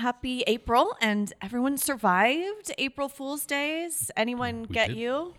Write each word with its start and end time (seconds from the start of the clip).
Happy 0.00 0.42
April 0.46 0.94
and 1.00 1.32
everyone 1.40 1.78
survived 1.78 2.70
April 2.76 3.08
Fool's 3.08 3.46
Days. 3.46 4.10
Anyone 4.14 4.62
We 4.68 4.74
get 4.74 4.88
did. 4.88 4.98
you? 4.98 5.32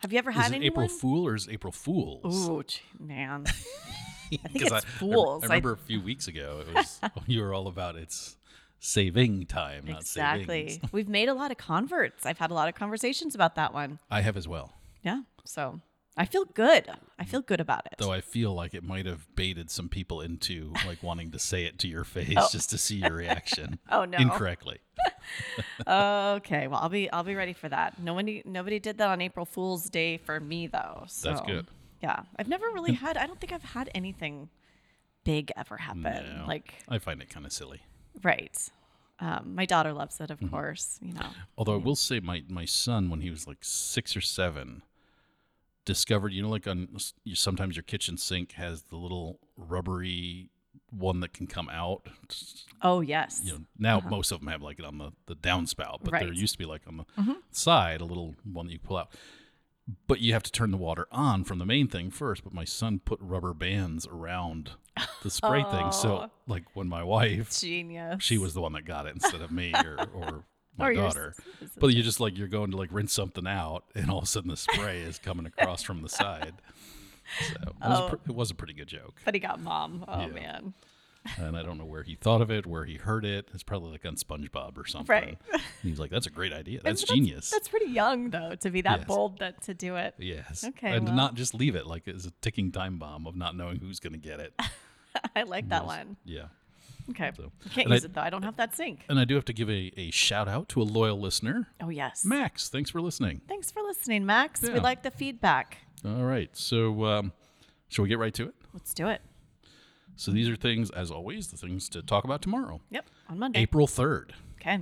Have 0.00 0.12
you 0.12 0.18
ever 0.18 0.30
Is 0.30 0.36
had 0.36 0.50
it 0.50 0.56
anyone? 0.56 0.86
April 0.86 0.88
Fool 0.88 1.26
or 1.28 1.36
is 1.36 1.48
April 1.48 1.72
Fools? 1.72 2.48
Ooh, 2.48 2.64
man. 2.98 3.44
I 4.32 4.48
think 4.48 4.64
it's 4.64 4.72
I, 4.72 4.80
fools. 4.80 5.44
I, 5.44 5.46
I- 5.46 5.48
remember 5.50 5.72
a 5.74 5.76
few 5.76 6.00
weeks 6.00 6.26
ago, 6.26 6.64
it 6.68 6.74
was 6.74 7.00
you 7.28 7.42
were 7.42 7.54
all 7.54 7.68
about 7.68 7.94
it's 7.94 8.36
saving 8.80 9.46
time, 9.46 9.84
not 9.86 10.00
exactly. 10.00 10.70
savings. 10.70 10.92
We've 10.92 11.08
made 11.08 11.28
a 11.28 11.34
lot 11.34 11.52
of 11.52 11.56
converts. 11.58 12.26
I've 12.26 12.38
had 12.38 12.50
a 12.50 12.54
lot 12.54 12.68
of 12.68 12.74
conversations 12.74 13.36
about 13.36 13.54
that 13.54 13.72
one. 13.72 14.00
I 14.10 14.22
have 14.22 14.36
as 14.36 14.48
well. 14.48 14.72
Yeah. 15.04 15.20
So 15.44 15.80
I 16.16 16.26
feel 16.26 16.44
good. 16.44 16.88
I 17.18 17.24
feel 17.24 17.40
good 17.40 17.60
about 17.60 17.86
it. 17.86 17.94
Though 17.98 18.12
I 18.12 18.20
feel 18.20 18.52
like 18.54 18.74
it 18.74 18.84
might 18.84 19.06
have 19.06 19.26
baited 19.34 19.70
some 19.70 19.88
people 19.88 20.20
into 20.20 20.72
like 20.86 21.02
wanting 21.02 21.30
to 21.30 21.38
say 21.38 21.64
it 21.64 21.78
to 21.80 21.88
your 21.88 22.04
face 22.16 22.34
Oh. 22.36 22.48
just 22.52 22.68
to 22.70 22.78
see 22.78 22.96
your 22.96 23.14
reaction. 23.14 23.78
Oh, 23.90 24.04
no. 24.04 24.18
Incorrectly. 24.18 24.80
okay. 25.86 26.66
Well, 26.68 26.80
I'll 26.80 26.88
be 26.88 27.10
I'll 27.10 27.24
be 27.24 27.34
ready 27.34 27.52
for 27.52 27.68
that. 27.68 27.98
Nobody 28.00 28.42
nobody 28.44 28.78
did 28.78 28.98
that 28.98 29.08
on 29.08 29.20
April 29.20 29.46
Fool's 29.46 29.88
Day 29.90 30.18
for 30.18 30.40
me 30.40 30.66
though. 30.66 31.04
So 31.06 31.28
That's 31.30 31.40
good. 31.46 31.66
Yeah. 32.02 32.20
I've 32.38 32.48
never 32.48 32.66
really 32.72 32.92
had 32.94 33.16
I 33.16 33.26
don't 33.26 33.40
think 33.40 33.52
I've 33.52 33.62
had 33.62 33.90
anything 33.94 34.48
big 35.24 35.52
ever 35.56 35.76
happen. 35.76 36.02
No, 36.02 36.44
Like 36.46 36.74
I 36.88 36.98
find 36.98 37.22
it 37.22 37.30
kind 37.30 37.46
of 37.46 37.52
silly. 37.52 37.80
right. 38.22 38.58
Um, 39.20 39.54
my 39.54 39.66
daughter 39.66 39.92
loves 39.92 40.20
it, 40.20 40.30
of 40.32 40.38
Mm-hmm. 40.40 40.48
course. 40.48 40.98
You 41.00 41.12
know. 41.12 41.26
Although 41.56 41.74
I 41.74 41.78
will 41.78 41.94
say, 41.96 42.18
my 42.18 42.42
my 42.48 42.64
son, 42.64 43.08
when 43.08 43.20
he 43.20 43.30
was 43.30 43.46
like 43.46 43.58
six 43.60 44.16
or 44.16 44.20
seven, 44.20 44.82
discovered 45.84 46.32
you 46.32 46.42
know 46.42 46.48
like 46.48 46.66
on 46.66 46.88
you, 47.24 47.34
sometimes 47.34 47.76
your 47.76 47.82
kitchen 47.82 48.16
sink 48.16 48.52
has 48.52 48.84
the 48.84 48.96
little 48.96 49.38
rubbery 49.56 50.50
one 50.90 51.20
that 51.20 51.32
can 51.32 51.46
come 51.46 51.68
out. 51.70 52.06
Oh 52.82 53.00
yes. 53.00 53.40
You 53.44 53.52
know 53.52 53.60
now 53.78 53.98
uh-huh. 53.98 54.10
most 54.10 54.32
of 54.32 54.40
them 54.40 54.48
have 54.48 54.62
like 54.62 54.78
it 54.78 54.84
on 54.84 54.98
the 54.98 55.12
the 55.26 55.34
downspout, 55.34 55.98
but 56.02 56.12
there 56.12 56.32
used 56.32 56.54
to 56.54 56.58
be 56.58 56.64
like 56.64 56.82
on 56.86 56.98
the 56.98 57.04
mm-hmm. 57.18 57.32
side 57.50 58.00
a 58.00 58.04
little 58.04 58.34
one 58.44 58.66
that 58.66 58.72
you 58.72 58.78
pull 58.78 58.98
out. 58.98 59.12
But 60.06 60.20
you 60.20 60.32
have 60.32 60.44
to 60.44 60.52
turn 60.52 60.70
the 60.70 60.76
water 60.76 61.08
on 61.10 61.42
from 61.42 61.58
the 61.58 61.66
main 61.66 61.88
thing 61.88 62.10
first. 62.10 62.44
But 62.44 62.54
my 62.54 62.64
son 62.64 63.00
put 63.04 63.18
rubber 63.20 63.52
bands 63.52 64.06
around 64.06 64.72
the 65.22 65.30
spray 65.30 65.64
thing, 65.64 65.90
so 65.90 66.08
oh. 66.24 66.30
like 66.46 66.64
when 66.74 66.88
my 66.88 67.02
wife 67.02 67.58
Genius. 67.58 68.22
she 68.22 68.38
was 68.38 68.54
the 68.54 68.60
one 68.60 68.74
that 68.74 68.84
got 68.84 69.06
it 69.06 69.14
instead 69.14 69.40
of 69.40 69.50
me 69.50 69.72
or, 69.74 70.06
or 70.14 70.44
my 70.76 70.88
Or 70.88 70.94
daughter. 70.94 71.34
But 71.78 71.88
you 71.88 72.02
just 72.02 72.20
like 72.20 72.36
you're 72.38 72.48
going 72.48 72.70
to 72.72 72.76
like 72.76 72.90
rinse 72.92 73.12
something 73.12 73.46
out, 73.46 73.84
and 73.94 74.10
all 74.10 74.18
of 74.18 74.24
a 74.24 74.26
sudden 74.26 74.50
the 74.50 74.56
spray 74.56 75.00
is 75.02 75.18
coming 75.18 75.46
across 75.46 75.82
from 75.82 76.02
the 76.02 76.08
side. 76.08 76.54
So 77.40 77.54
it 77.62 77.74
was, 77.80 77.98
a, 77.98 78.02
Oh. 78.02 78.08
pr- 78.10 78.30
it 78.30 78.34
was 78.34 78.50
a 78.50 78.54
pretty 78.54 78.74
good 78.74 78.88
joke, 78.88 79.20
But 79.24 79.34
he 79.34 79.40
got 79.40 79.60
mom. 79.60 80.04
Oh 80.08 80.20
Yeah. 80.20 80.26
man. 80.28 80.74
and 81.38 81.56
I 81.56 81.62
don't 81.62 81.78
know 81.78 81.84
where 81.84 82.02
he 82.02 82.16
thought 82.16 82.40
of 82.42 82.50
it, 82.50 82.66
where 82.66 82.84
he 82.84 82.96
heard 82.96 83.24
it. 83.24 83.48
It's 83.54 83.62
probably 83.62 83.92
like 83.92 84.04
on 84.04 84.16
SpongeBob 84.16 84.76
or 84.76 84.84
something. 84.86 85.06
Right. 85.14 85.38
And 85.52 85.62
he's 85.82 86.00
like, 86.00 86.10
"That's 86.10 86.26
a 86.26 86.30
great 86.30 86.52
idea. 86.52 86.80
That's, 86.84 87.02
And 87.02 87.10
genius." 87.16 87.48
That's 87.50 87.68
pretty 87.68 87.92
young 87.92 88.30
though 88.30 88.56
to 88.56 88.70
be 88.70 88.80
that 88.82 88.98
Yes. 89.00 89.06
bold 89.06 89.38
that 89.38 89.62
to 89.62 89.72
do 89.74 89.94
it. 89.96 90.14
yes. 90.18 90.64
Okay, 90.64 90.88
And 90.96 91.06
to 91.06 91.10
well. 91.12 91.16
not 91.16 91.34
just 91.36 91.54
leave 91.54 91.76
it 91.76 91.86
like 91.86 92.08
it's 92.08 92.26
a 92.26 92.32
ticking 92.40 92.72
time 92.72 92.98
bomb 92.98 93.26
of 93.28 93.36
not 93.36 93.56
knowing 93.56 93.78
who's 93.78 94.00
going 94.00 94.14
to 94.14 94.18
get 94.18 94.40
it. 94.40 94.52
I 95.36 95.44
like 95.44 95.68
that 95.68 95.82
Yes. 95.82 95.86
one. 95.86 96.16
Yeah. 96.24 96.46
Okay. 97.10 97.30
So- 97.36 97.52
I 97.64 97.68
can't 97.68 97.86
and 97.86 97.92
I- 97.92 97.96
use 97.96 98.04
it 98.04 98.14
though. 98.14 98.20
I 98.20 98.30
don't 98.30 98.42
have 98.44 98.56
that 98.56 98.74
sink. 98.74 99.04
And 99.08 99.18
I 99.18 99.24
do 99.24 99.34
have 99.34 99.44
to 99.46 99.52
give 99.52 99.68
a, 99.68 99.92
a 99.96 100.10
shout 100.10 100.48
out 100.48 100.68
to 100.70 100.82
a 100.82 100.84
loyal 100.84 101.18
listener, 101.20 101.68
Oh 101.80 101.88
yes. 101.88 102.24
Max. 102.24 102.68
Thanks 102.68 102.90
for 102.90 103.00
listening. 103.00 103.40
Thanks 103.48 103.70
for 103.70 103.82
listening, 103.82 104.24
Max. 104.26 104.62
We 104.62 104.78
like 104.80 105.02
the 105.02 105.10
feedback. 105.10 105.78
All 106.04 106.24
right. 106.24 106.50
So, 106.56 107.04
um, 107.04 107.32
shall 107.88 108.02
we 108.04 108.08
get 108.08 108.18
right 108.18 108.34
to 108.34 108.44
it? 108.48 108.54
Let's 108.72 108.94
do 108.94 109.08
it. 109.08 109.20
So 110.16 110.30
these 110.30 110.48
are 110.48 110.56
things, 110.56 110.90
as 110.90 111.10
always, 111.10 111.48
the 111.48 111.56
things 111.56 111.88
to 111.90 112.02
talk 112.02 112.24
about 112.24 112.42
tomorrow, 112.42 112.80
Yep. 112.90 113.06
On 113.30 113.38
Monday. 113.38 113.60
April 113.60 113.86
3rd. 113.86 114.30
Okay. 114.60 114.80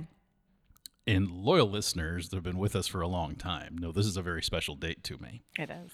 And 1.07 1.31
loyal 1.31 1.69
listeners 1.69 2.29
that 2.29 2.35
have 2.37 2.43
been 2.43 2.57
with 2.59 2.75
us 2.75 2.85
for 2.87 3.01
a 3.01 3.07
long 3.07 3.35
time 3.35 3.77
know 3.77 3.91
this 3.91 4.05
is 4.05 4.17
a 4.17 4.21
very 4.21 4.43
special 4.43 4.75
date 4.75 5.03
to 5.05 5.17
me 5.17 5.41
It 5.57 5.69
is. 5.71 5.91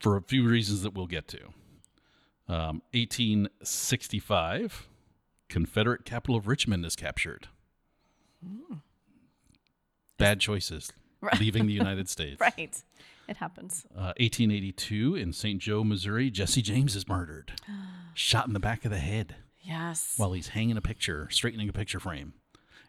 for 0.00 0.16
a 0.16 0.22
few 0.22 0.46
reasons 0.46 0.82
that 0.82 0.94
we'll 0.94 1.06
get 1.06 1.26
to. 1.28 1.38
Um, 2.52 2.82
1865, 2.92 4.88
Confederate 5.48 6.04
capital 6.04 6.36
of 6.36 6.46
Richmond 6.46 6.84
is 6.84 6.94
captured. 6.96 7.48
Bad 10.18 10.40
choices, 10.40 10.92
Right. 11.20 11.38
leaving 11.40 11.66
the 11.66 11.72
United 11.72 12.08
States. 12.10 12.40
Right. 12.40 12.82
It 13.28 13.36
happens. 13.38 13.86
Uh, 13.94 14.12
1882, 14.18 15.14
in 15.16 15.32
St. 15.32 15.60
Joe, 15.60 15.82
Missouri, 15.84 16.30
Jesse 16.30 16.60
James 16.62 16.94
is 16.96 17.08
murdered, 17.08 17.52
shot 18.14 18.46
in 18.46 18.52
the 18.52 18.60
back 18.60 18.84
of 18.84 18.90
the 18.90 18.98
head. 18.98 19.36
Yes. 19.64 20.14
while 20.16 20.32
he's 20.32 20.48
hanging 20.48 20.76
a 20.76 20.80
picture, 20.80 21.28
straightening 21.30 21.68
a 21.68 21.72
picture 21.72 22.00
frame. 22.00 22.32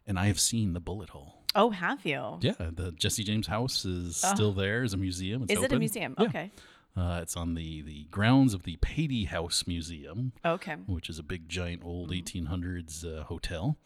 And 0.07 0.17
I 0.17 0.25
have 0.25 0.39
seen 0.39 0.73
the 0.73 0.79
bullet 0.79 1.09
hole. 1.09 1.43
oh, 1.53 1.69
have 1.69 2.03
you? 2.03 2.39
Yeah, 2.41 2.53
the 2.57 2.91
Jesse 2.97 3.23
James 3.23 3.45
house 3.45 3.85
is 3.85 4.17
still 4.17 4.53
there 4.53 4.81
as 4.81 4.93
a 4.95 4.97
museum. 4.97 5.43
It's 5.43 5.53
Is 5.53 5.61
it 5.63 5.71
a 5.71 5.77
museum? 5.77 6.15
Yeah. 6.17 6.25
Okay. 6.25 6.51
Uh, 6.95 7.19
it's 7.23 7.35
on 7.35 7.55
the, 7.55 7.81
the 7.81 8.03
grounds 8.11 8.53
of 8.53 8.63
the 8.63 8.77
Patee 8.77 9.27
House 9.27 9.65
Museum, 9.65 10.31
Okay. 10.45 10.75
which 10.85 11.09
is 11.09 11.17
a 11.17 11.23
big, 11.23 11.49
giant, 11.49 11.81
old 11.83 12.11
Mm-hmm. 12.11 12.53
1800s 12.53 13.03
uh, 13.19 13.23
hotel. 13.23 13.77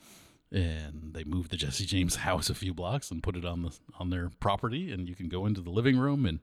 And 0.51 1.11
they 1.13 1.23
moved 1.23 1.51
the 1.51 1.57
Jesse 1.57 1.85
James 1.85 2.15
house 2.27 2.49
a 2.49 2.55
few 2.55 2.73
blocks 2.73 3.09
and 3.11 3.21
put 3.23 3.35
it 3.35 3.45
on 3.45 3.63
the 3.63 3.77
on 3.99 4.09
their 4.09 4.29
property, 4.39 4.91
and 4.91 5.07
you 5.09 5.15
can 5.15 5.27
go 5.29 5.45
into 5.45 5.59
the 5.61 5.69
living 5.69 5.97
room 5.97 6.25
and 6.25 6.39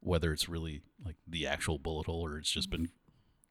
whether 0.00 0.32
it's 0.32 0.48
really 0.48 0.80
like 1.04 1.16
the 1.26 1.46
actual 1.46 1.78
bullet 1.78 2.06
hole 2.06 2.26
or 2.26 2.38
it's 2.38 2.50
just 2.50 2.68
been 2.70 2.88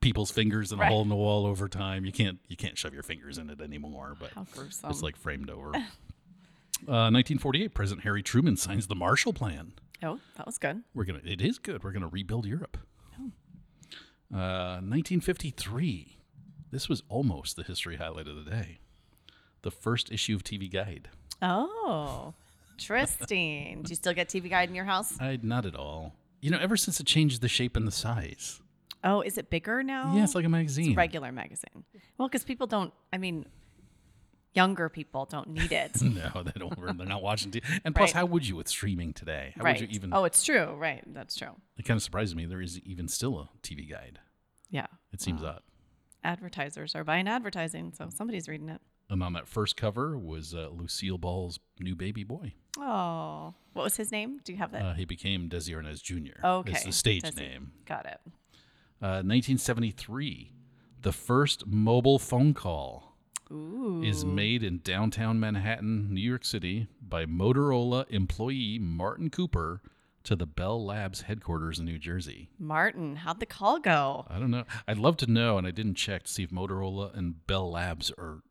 people's 0.02 0.31
fingers 0.31 0.72
in 0.72 0.78
a 0.80 0.81
Right. 0.81 0.92
hole 0.92 1.02
in 1.03 1.09
the 1.09 1.16
wall 1.16 1.46
over 1.47 1.68
time. 1.68 2.06
You 2.06 2.12
can't 2.12 2.40
you 2.47 2.56
can't 2.58 2.78
shove 2.78 2.94
your 2.94 3.03
fingers 3.03 3.38
in 3.38 3.50
it 3.52 3.62
anymore. 3.62 4.16
But 4.19 4.31
it's 4.90 5.02
like 5.03 5.16
framed 5.16 5.50
over. 5.50 5.72
Uh, 6.88 7.09
1948, 7.11 7.73
President 7.73 8.03
Harry 8.03 8.21
Truman 8.23 8.57
signs 8.57 8.88
the 8.88 8.95
Marshall 8.95 9.33
Plan. 9.33 9.73
oh, 10.03 10.19
that 10.38 10.45
was 10.45 10.57
good. 10.57 10.83
We're 10.94 11.05
gonna. 11.05 11.21
It 11.23 11.41
is 11.41 11.59
good. 11.59 11.83
We're 11.83 11.91
gonna 11.91 12.07
rebuild 12.07 12.45
Europe. 12.45 12.77
Uh, 14.33 14.81
1953. 14.81 16.17
This 16.71 16.89
was 16.89 17.03
almost 17.07 17.55
the 17.55 17.61
history 17.63 17.97
highlight 17.97 18.27
of 18.27 18.44
the 18.44 18.49
day. 18.49 18.79
The 19.61 19.69
first 19.71 20.11
issue 20.11 20.35
of 20.35 20.44
TV 20.44 20.71
Guide. 20.71 21.09
Oh, 21.41 22.33
interesting. 22.71 23.83
Do 23.83 23.89
you 23.89 23.95
still 23.95 24.13
get 24.13 24.27
TV 24.29 24.50
Guide 24.50 24.69
in 24.69 24.75
your 24.75 24.85
house? 24.85 25.19
I 25.21 25.38
not 25.44 25.65
at 25.65 25.75
all. 25.75 26.15
You 26.41 26.50
know, 26.50 26.57
ever 26.59 26.75
since 26.75 27.00
it 27.00 27.05
changed 27.05 27.41
the 27.41 27.47
shape 27.47 27.77
and 27.77 27.88
the 27.88 27.91
size. 27.91 28.59
Oh, 29.03 29.21
is 29.21 29.38
it 29.38 29.50
bigger 29.50 29.83
now? 29.83 30.13
Yeah, 30.15 30.23
it's 30.23 30.33
like 30.35 30.45
a 30.45 30.50
magazine. 30.50 30.95
regular 30.95 31.31
magazine. 31.31 31.83
Well, 32.17 32.27
because 32.27 32.44
people 32.44 32.67
don't. 32.67 32.91
I 33.11 33.17
mean, 33.17 33.45
younger 34.53 34.90
people 34.90 35.25
don't 35.25 35.50
need 35.50 35.72
it. 35.72 35.91
No, 36.02 36.44
they 36.44 36.52
don't. 36.58 36.97
They're 36.97 37.08
not 37.08 37.24
watching 37.24 37.52
TV. 37.52 37.64
And 37.84 37.96
plus, 37.96 38.09
Right. 38.09 38.19
how 38.19 38.25
would 38.25 38.47
you 38.47 38.56
with 38.56 38.68
streaming 38.68 39.14
today? 39.14 39.53
How 39.58 39.64
right. 39.64 39.80
would 39.80 39.90
you 39.90 39.96
even? 39.96 40.14
Oh, 40.14 40.25
it's 40.25 40.44
true. 40.44 40.75
Right. 40.78 41.03
That's 41.14 41.36
true. 41.36 41.56
It 41.78 41.84
kind 41.86 41.97
of 41.97 42.03
surprises 42.03 42.36
me 42.36 42.46
there 42.46 42.62
is 42.62 42.80
even 42.81 43.08
still 43.08 43.38
a 43.40 43.50
TV 43.66 43.90
Guide. 43.90 44.19
Yeah. 44.69 44.88
It 45.12 45.22
seems 45.22 45.44
odd. 45.44 45.62
Advertisers 46.24 46.96
are 46.96 47.03
buying 47.03 47.28
advertising, 47.28 47.94
so 47.97 48.09
somebody's 48.09 48.47
reading 48.47 48.69
it. 48.69 48.81
And 49.09 49.22
on 49.22 49.34
that 49.34 49.47
first 49.47 49.75
cover 49.75 50.18
was 50.18 50.53
uh, 50.53 50.69
Lucille 50.72 51.18
Ball's 51.18 51.59
new 51.80 51.95
baby 51.95 52.24
boy. 52.24 52.54
Oh, 52.80 53.54
what 53.74 53.83
was 53.83 53.98
his 53.98 54.12
name? 54.12 54.39
Do 54.44 54.51
you 54.54 54.57
have 54.57 54.72
that? 54.72 54.81
Uh, 54.81 54.94
he 54.94 55.06
became 55.06 55.50
Desi 55.50 55.75
Arnaz 55.75 56.01
Jr. 56.01 56.45
okay. 56.45 56.72
It's 56.72 56.86
the 56.86 56.92
stage 56.92 57.22
Does 57.24 57.38
he- 57.38 57.45
name. 57.45 57.72
Got 57.86 58.06
it. 58.06 58.19
Uh, 59.01 59.19
1973, 59.22 60.54
the 61.01 61.12
first 61.12 61.68
mobile 61.68 62.18
phone 62.18 62.54
call 62.54 63.12
Ooh. 63.51 64.01
is 64.04 64.24
made 64.25 64.63
in 64.63 64.80
downtown 64.80 65.40
Manhattan, 65.40 66.13
New 66.13 66.22
York 66.22 66.45
City, 66.45 66.88
by 67.01 67.25
Motorola 67.25 68.06
employee 68.10 68.80
Martin 68.80 69.30
Cooper 69.30 69.81
to 70.24 70.36
the 70.36 70.45
Bell 70.45 70.84
Labs 70.86 71.22
headquarters 71.24 71.80
in 71.80 71.86
New 71.86 72.00
Jersey. 72.00 72.50
Martin, 72.57 73.18
how'd 73.18 73.40
the 73.42 73.45
call 73.45 73.80
go? 73.80 74.25
I 74.30 74.40
don't 74.40 74.51
know. 74.51 74.63
I'd 74.88 74.98
love 74.98 75.18
to 75.18 75.30
know, 75.30 75.57
and 75.57 75.68
I 75.68 75.72
didn't 75.72 75.95
check 75.95 76.24
to 76.24 76.31
see 76.31 76.44
if 76.44 76.50
Motorola 76.50 77.16
and 77.18 77.45
Bell 77.45 77.69
Labs 77.72 78.12
are 78.18 78.42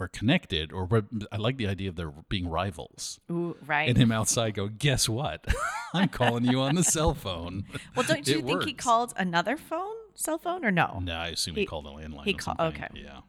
are 0.00 0.06
connected, 0.06 0.72
or 0.72 0.88
I 1.32 1.38
like 1.38 1.56
the 1.56 1.66
idea 1.66 1.88
of 1.88 1.96
there 1.96 2.12
being 2.28 2.46
rivals. 2.48 3.18
Ooh, 3.32 3.56
right. 3.66 3.88
And 3.88 3.98
him 3.98 4.12
outside 4.12 4.54
go, 4.54 4.68
guess 4.68 5.08
what? 5.08 5.44
I'm 5.92 6.08
calling 6.08 6.44
you 6.44 6.60
on 6.60 6.76
the 6.76 6.84
cell 6.84 7.14
phone. 7.14 7.64
well, 7.96 8.06
don't 8.06 8.24
you 8.28 8.38
It 8.38 8.44
think 8.46 8.62
he 8.62 8.74
called 8.74 9.12
another 9.16 9.56
phone, 9.56 9.96
cell 10.14 10.38
phone, 10.38 10.64
or 10.64 10.70
no? 10.70 11.00
No, 11.02 11.14
I 11.16 11.30
assume 11.30 11.56
he, 11.56 11.62
He- 11.62 11.66
called 11.66 11.84
a 11.86 11.90
landline. 11.90 12.22
he 12.26 12.34
or 12.34 12.36
ca- 12.36 12.54
something. 12.56 12.66
okay. 12.66 12.86
Yeah. 12.94 13.22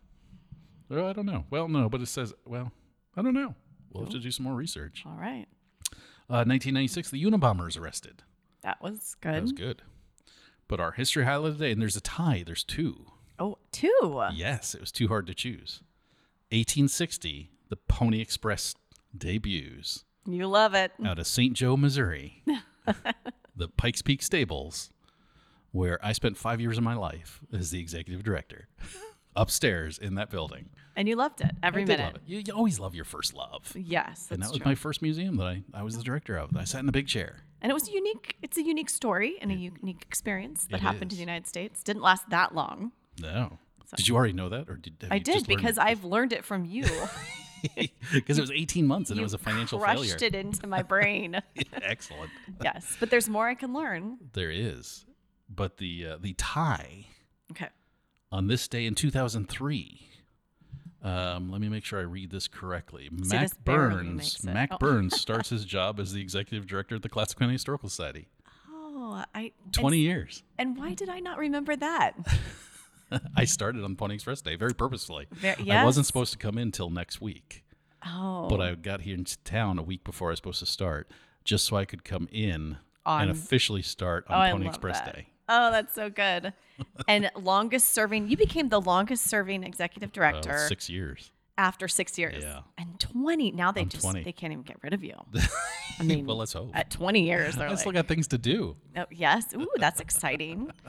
Well, 0.90 1.08
I 1.08 1.14
don't 1.14 1.26
know. 1.26 1.46
Well, 1.50 1.68
no, 1.68 1.88
but 1.90 2.02
it 2.02 2.08
says, 2.08 2.34
well, 2.46 2.72
I 3.16 3.22
don't 3.22 3.34
know. 3.34 3.56
we'll 3.92 4.04
have 4.06 4.14
to 4.14 4.20
do 4.20 4.32
some 4.32 4.46
more 4.46 4.56
research. 4.56 5.04
All 5.06 5.18
right. 5.20 5.46
Uh, 6.32 6.46
1996, 6.46 7.10
the 7.12 7.24
Unabomber 7.24 7.68
is 7.68 7.78
arrested. 7.78 8.24
That 8.64 8.82
was 8.82 9.16
good. 9.22 9.34
That 9.36 9.42
was 9.42 9.52
good. 9.52 9.82
But 10.68 10.80
our 10.80 10.92
history 10.92 11.26
highlight 11.26 11.54
today, 11.54 11.72
and 11.72 11.82
there's 11.82 11.96
a 11.98 12.02
tie. 12.02 12.44
There's 12.46 12.64
two. 12.64 13.06
Oh, 13.40 13.58
two. 13.72 14.22
Yes, 14.34 14.76
it 14.76 14.82
was 14.82 14.92
too 14.92 15.08
hard 15.08 15.26
to 15.28 15.34
choose. 15.34 15.82
1860, 16.52 17.52
the 17.70 17.76
Pony 17.76 18.20
Express 18.22 18.76
debuts 19.18 20.04
You 20.26 20.48
love 20.48 20.74
it. 20.74 20.92
out 21.06 21.20
of 21.20 21.26
St. 21.28 21.54
Joe, 21.54 21.78
Missouri, 21.78 22.44
the 23.56 23.68
Pikes 23.70 24.02
Peak 24.02 24.22
Stables, 24.22 24.90
where 25.72 26.04
I 26.04 26.12
spent 26.12 26.38
five 26.38 26.60
years 26.60 26.78
of 26.78 26.84
my 26.84 26.96
life 26.96 27.40
as 27.54 27.72
the 27.72 27.80
executive 27.80 28.24
director, 28.24 28.68
upstairs 29.40 29.98
in 29.98 30.16
that 30.16 30.30
building. 30.30 30.70
And 30.96 31.08
you 31.08 31.16
loved 31.16 31.40
it 31.42 31.52
every 31.64 31.84
I 31.84 31.86
minute. 31.86 32.04
love 32.04 32.16
it. 32.16 32.22
You, 32.26 32.44
you 32.46 32.54
always 32.54 32.80
love 32.80 32.94
your 32.94 33.06
first 33.06 33.34
love. 33.34 33.72
Yes, 33.76 34.06
that's 34.24 34.32
and 34.32 34.44
that 34.44 34.50
was 34.50 34.58
true. 34.58 34.66
my 34.66 34.76
first 34.76 35.02
museum 35.02 35.38
that 35.38 35.46
I, 35.48 35.64
I 35.74 35.84
was 35.84 35.96
the 35.98 36.04
director 36.04 36.36
of. 36.38 36.56
I 36.58 36.66
sat 36.66 36.82
in 36.82 36.90
a 36.90 36.92
big 36.92 37.08
chair. 37.08 37.38
and 37.62 37.70
it 37.70 37.74
was 37.74 37.88
a 37.88 37.92
unique. 37.92 38.36
It's 38.42 38.58
a 38.58 38.64
unique 38.64 38.90
story 38.90 39.38
and 39.42 39.52
a 39.52 39.56
unique 39.56 40.04
experience 40.06 40.68
that 40.72 40.82
happened 40.82 41.12
is. 41.14 41.18
in 41.20 41.26
the 41.26 41.32
United 41.32 41.48
States. 41.48 41.84
Didn't 41.84 42.02
last 42.02 42.30
that 42.30 42.54
long. 42.54 42.92
No. 43.22 43.60
Did 43.96 44.08
you 44.08 44.16
already 44.16 44.34
know 44.34 44.50
that, 44.50 44.70
or 44.70 44.76
did 44.76 44.94
I 45.10 45.16
you 45.16 45.22
did 45.22 45.48
because 45.48 45.78
it? 45.78 45.84
I've 45.84 46.04
learned 46.04 46.34
it 46.34 46.44
from 46.46 46.66
you. 46.66 46.86
because 48.14 48.38
it 48.38 48.42
was 48.42 48.52
18 48.52 48.86
months 48.88 49.10
and 49.10 49.20
it 49.20 49.24
was 49.24 49.34
a 49.34 49.38
financial 49.38 49.80
crushed 49.80 50.02
failure. 50.02 50.16
it 50.22 50.36
into 50.36 50.66
my 50.68 50.82
brain. 50.82 51.42
Excellent. 51.82 52.32
yes, 52.64 52.96
but 53.00 53.10
there's 53.10 53.28
more 53.28 53.48
I 53.48 53.56
can 53.56 53.74
learn. 53.74 54.18
There 54.34 54.52
is, 54.52 55.06
but 55.50 55.78
the 55.78 56.08
uh, 56.08 56.18
the 56.22 56.34
tie 56.34 57.06
Okay. 57.52 57.68
On 58.32 58.48
this 58.48 58.68
day 58.68 58.86
in 58.86 58.96
2003. 58.96 60.06
Um, 61.02 61.50
let 61.50 61.62
me 61.62 61.70
make 61.70 61.86
sure 61.86 62.00
I 62.00 62.04
read 62.04 62.30
this 62.30 62.48
correctly. 62.50 63.10
this 63.12 63.32
Mac 63.32 63.64
barely 63.64 64.04
Burns. 64.04 64.44
Mac 64.44 64.70
Oh. 64.74 64.78
Burns 64.78 65.16
starts 65.22 65.50
his 65.50 65.64
job 65.64 66.00
as 66.00 66.12
the 66.14 66.22
executive 66.22 66.68
director 66.68 66.96
at 66.96 67.02
the 67.04 67.10
Clatsop 67.10 67.40
County 67.40 67.54
Historical 67.54 67.88
Society. 67.90 68.28
Oh, 68.70 69.24
I 69.34 69.54
20 69.72 69.98
And, 69.98 70.04
years. 70.04 70.44
and 70.58 70.78
why 70.78 70.94
did 70.94 71.08
I 71.10 71.20
not 71.22 71.38
remember 71.38 71.76
that? 71.78 72.16
I 73.36 73.46
started 73.46 73.84
on 73.84 73.96
Pony 73.96 74.16
Express 74.16 74.42
Day 74.42 74.56
very 74.58 74.74
purposefully. 74.76 75.28
Ver- 75.32 75.56
I 75.72 75.84
wasn't 75.86 76.06
supposed 76.06 76.34
to 76.34 76.38
come 76.38 76.58
in 76.58 76.72
till 76.72 76.90
next 76.90 77.22
week, 77.22 77.64
Oh, 78.06 78.48
but 78.50 78.60
I 78.62 78.76
got 78.76 79.02
here 79.02 79.16
in 79.16 79.24
town 79.46 79.80
a 79.80 79.84
week 79.84 80.04
before 80.04 80.28
I 80.30 80.32
was 80.34 80.40
supposed 80.40 80.60
to 80.60 80.66
start, 80.68 81.10
just 81.46 81.66
so 81.66 81.78
I 81.78 81.86
could 81.86 82.04
come 82.04 82.28
in 82.32 82.78
On- 83.06 83.22
and 83.22 83.32
officially 83.32 83.82
start 83.82 84.26
on 84.28 84.50
oh, 84.50 84.52
Pony 84.52 84.68
Express 84.68 85.00
that. 85.00 85.16
Day. 85.16 85.28
Oh, 85.50 85.72
that's 85.72 85.94
so 85.94 86.10
good. 86.10 86.54
and 87.08 87.30
longest 87.36 87.90
serving, 87.94 88.30
you 88.30 88.38
became 88.38 88.70
the 88.70 88.80
longest 88.80 89.26
serving 89.26 89.64
executive 89.64 90.14
director 90.14 90.58
six 90.68 90.90
years. 90.90 91.32
after 91.58 91.88
six 91.88 92.18
years. 92.18 92.44
Yeah. 92.44 92.62
And 92.78 93.00
20. 93.00 93.52
Now 93.52 93.72
they 93.72 93.82
I'm 93.82 93.90
just 93.90 94.04
20. 94.04 94.24
they 94.24 94.32
can't 94.32 94.54
even 94.54 94.64
get 94.64 94.78
rid 94.84 94.94
of 94.94 95.04
you. 95.04 95.16
I 96.00 96.04
mean, 96.04 96.26
well, 96.26 96.38
let's 96.38 96.54
hope. 96.54 96.72
at 96.74 96.90
20 96.92 97.26
years, 97.26 97.56
they're 97.56 97.68
I 97.68 97.72
like, 97.72 97.80
still 97.80 97.92
got 97.92 98.08
things 98.08 98.28
to 98.30 98.38
do. 98.38 98.78
oh, 98.96 99.06
yes. 99.12 99.54
Ooh, 99.56 99.68
that's 99.78 100.00
exciting. 100.00 100.72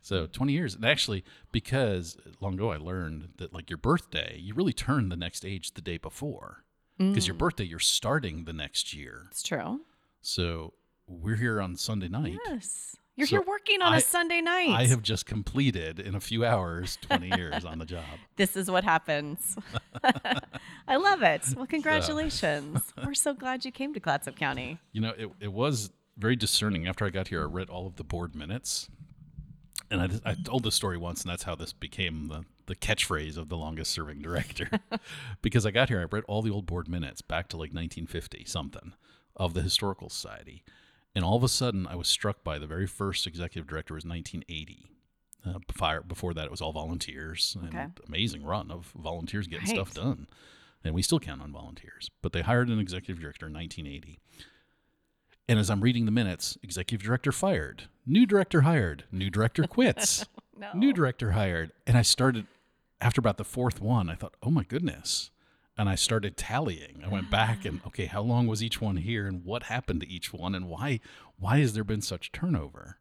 So 0.00 0.26
20 0.26 0.52
years. 0.52 0.76
And 0.76 0.84
actually, 0.84 1.24
because 1.50 2.16
long 2.40 2.54
ago 2.54 2.70
I 2.70 2.76
learned 2.76 3.30
that 3.38 3.52
like 3.52 3.68
your 3.68 3.76
birthday, 3.76 4.38
you 4.38 4.54
really 4.54 4.72
turn 4.72 5.08
the 5.08 5.16
next 5.16 5.44
age 5.44 5.74
the 5.74 5.80
day 5.80 5.98
before. 5.98 6.64
Because 6.96 7.26
your 7.26 7.34
mm. 7.34 7.40
birthday, 7.40 7.64
you're 7.64 7.78
starting 7.78 8.44
the 8.44 8.52
next 8.52 8.94
year. 8.94 9.26
It's 9.30 9.42
true. 9.42 9.82
So 10.20 10.74
we're 11.06 11.36
here 11.36 11.60
on 11.60 11.76
Sunday 11.76 12.08
night. 12.08 12.38
Yes. 12.46 12.96
You're 13.18 13.26
So 13.26 13.36
here 13.38 13.42
working 13.42 13.82
on 13.82 13.92
a 13.94 13.96
I- 13.96 13.98
Sunday 13.98 14.40
night. 14.40 14.68
I 14.70 14.86
have 14.86 15.02
just 15.02 15.26
completed 15.26 15.98
in 15.98 16.14
a 16.14 16.20
few 16.20 16.44
hours 16.44 16.98
20 17.02 17.36
years 17.36 17.64
on 17.64 17.80
the 17.80 17.84
job. 17.84 18.04
this 18.36 18.56
is 18.56 18.70
what 18.70 18.84
happens. 18.84 19.56
I 20.86 20.94
love 20.96 21.22
it. 21.22 21.42
Well, 21.56 21.66
congratulations. 21.66 22.80
We're 23.04 23.14
so 23.14 23.34
glad 23.34 23.64
you 23.64 23.72
came 23.72 23.92
to 23.94 23.98
Clatsop 23.98 24.36
County. 24.36 24.78
You 24.92 25.00
know, 25.00 25.14
it, 25.18 25.30
it 25.40 25.52
was 25.52 25.90
very 26.16 26.36
discerning. 26.36 26.86
After 26.86 27.04
I 27.04 27.10
got 27.10 27.26
here, 27.26 27.42
I 27.42 27.46
read 27.46 27.68
all 27.68 27.88
of 27.88 27.96
the 27.96 28.04
board 28.04 28.36
minutes. 28.36 28.88
And 29.90 30.00
I, 30.24 30.30
I 30.30 30.34
told 30.34 30.62
this 30.62 30.76
story 30.76 30.96
once, 30.96 31.22
and 31.22 31.30
that's 31.32 31.42
how 31.42 31.56
this 31.56 31.72
became 31.72 32.28
the, 32.28 32.44
the 32.66 32.76
catchphrase 32.76 33.36
of 33.36 33.48
the 33.48 33.56
longest 33.56 33.90
serving 33.90 34.22
director. 34.22 34.70
because 35.42 35.66
I 35.66 35.72
got 35.72 35.88
here, 35.88 36.00
I 36.00 36.04
read 36.04 36.22
all 36.28 36.40
the 36.42 36.50
old 36.52 36.66
board 36.66 36.86
minutes 36.88 37.20
back 37.20 37.48
to 37.48 37.56
like 37.56 37.70
1950 37.74 38.44
something 38.46 38.92
of 39.36 39.54
the 39.54 39.62
Historical 39.62 40.08
Society. 40.08 40.62
And 41.18 41.24
all 41.24 41.34
of 41.36 41.42
a 41.42 41.48
sudden, 41.48 41.84
I 41.88 41.96
was 41.96 42.06
struck 42.06 42.44
by 42.44 42.60
the 42.60 42.68
very 42.68 42.86
first 42.86 43.26
executive 43.26 43.66
director 43.68 43.92
was 43.92 44.04
1980. 44.04 44.86
Uh, 45.44 45.58
before, 45.66 46.00
before 46.02 46.32
that, 46.32 46.44
it 46.44 46.50
was 46.52 46.60
all 46.60 46.72
volunteers. 46.72 47.56
And 47.60 47.74
Okay. 47.74 47.86
Amazing 48.06 48.44
run 48.44 48.70
of 48.70 48.92
volunteers 48.96 49.48
getting 49.48 49.66
stuff 49.66 49.92
done. 49.92 50.28
And 50.84 50.94
we 50.94 51.02
still 51.02 51.18
count 51.18 51.42
on 51.42 51.50
volunteers. 51.50 52.08
But 52.22 52.32
they 52.32 52.42
hired 52.42 52.68
an 52.68 52.78
executive 52.78 53.20
director 53.20 53.46
in 53.48 53.52
1980. 53.52 54.20
And 55.48 55.58
as 55.58 55.70
I'm 55.70 55.80
reading 55.80 56.04
the 56.04 56.12
minutes, 56.12 56.56
executive 56.62 57.04
director 57.04 57.32
fired, 57.32 57.88
new 58.06 58.24
director 58.24 58.60
hired, 58.60 59.02
new 59.10 59.28
director 59.28 59.64
quits, 59.66 60.24
No. 60.56 60.70
new 60.72 60.92
director 60.92 61.32
hired. 61.32 61.72
And 61.84 61.98
I 61.98 62.02
started, 62.02 62.46
after 63.00 63.18
about 63.18 63.38
the 63.38 63.44
fourth 63.44 63.80
one, 63.80 64.08
I 64.08 64.14
thought, 64.14 64.34
oh 64.40 64.52
my 64.52 64.62
goodness. 64.62 65.32
And 65.78 65.88
I 65.88 65.94
started 65.94 66.36
tallying. 66.36 67.02
I 67.04 67.08
went 67.08 67.30
back 67.30 67.64
and, 67.64 67.80
okay, 67.86 68.06
how 68.06 68.20
long 68.20 68.46
was 68.48 68.62
each 68.64 68.80
one 68.80 68.96
here 68.96 69.26
and 69.26 69.44
what 69.44 69.62
happened 69.64 70.00
to 70.00 70.08
each 70.08 70.32
one 70.32 70.54
and 70.56 70.68
why, 70.68 70.98
why 71.38 71.58
has 71.60 71.72
there 71.74 71.84
been 71.84 72.02
such 72.02 72.32
turnover? 72.32 72.98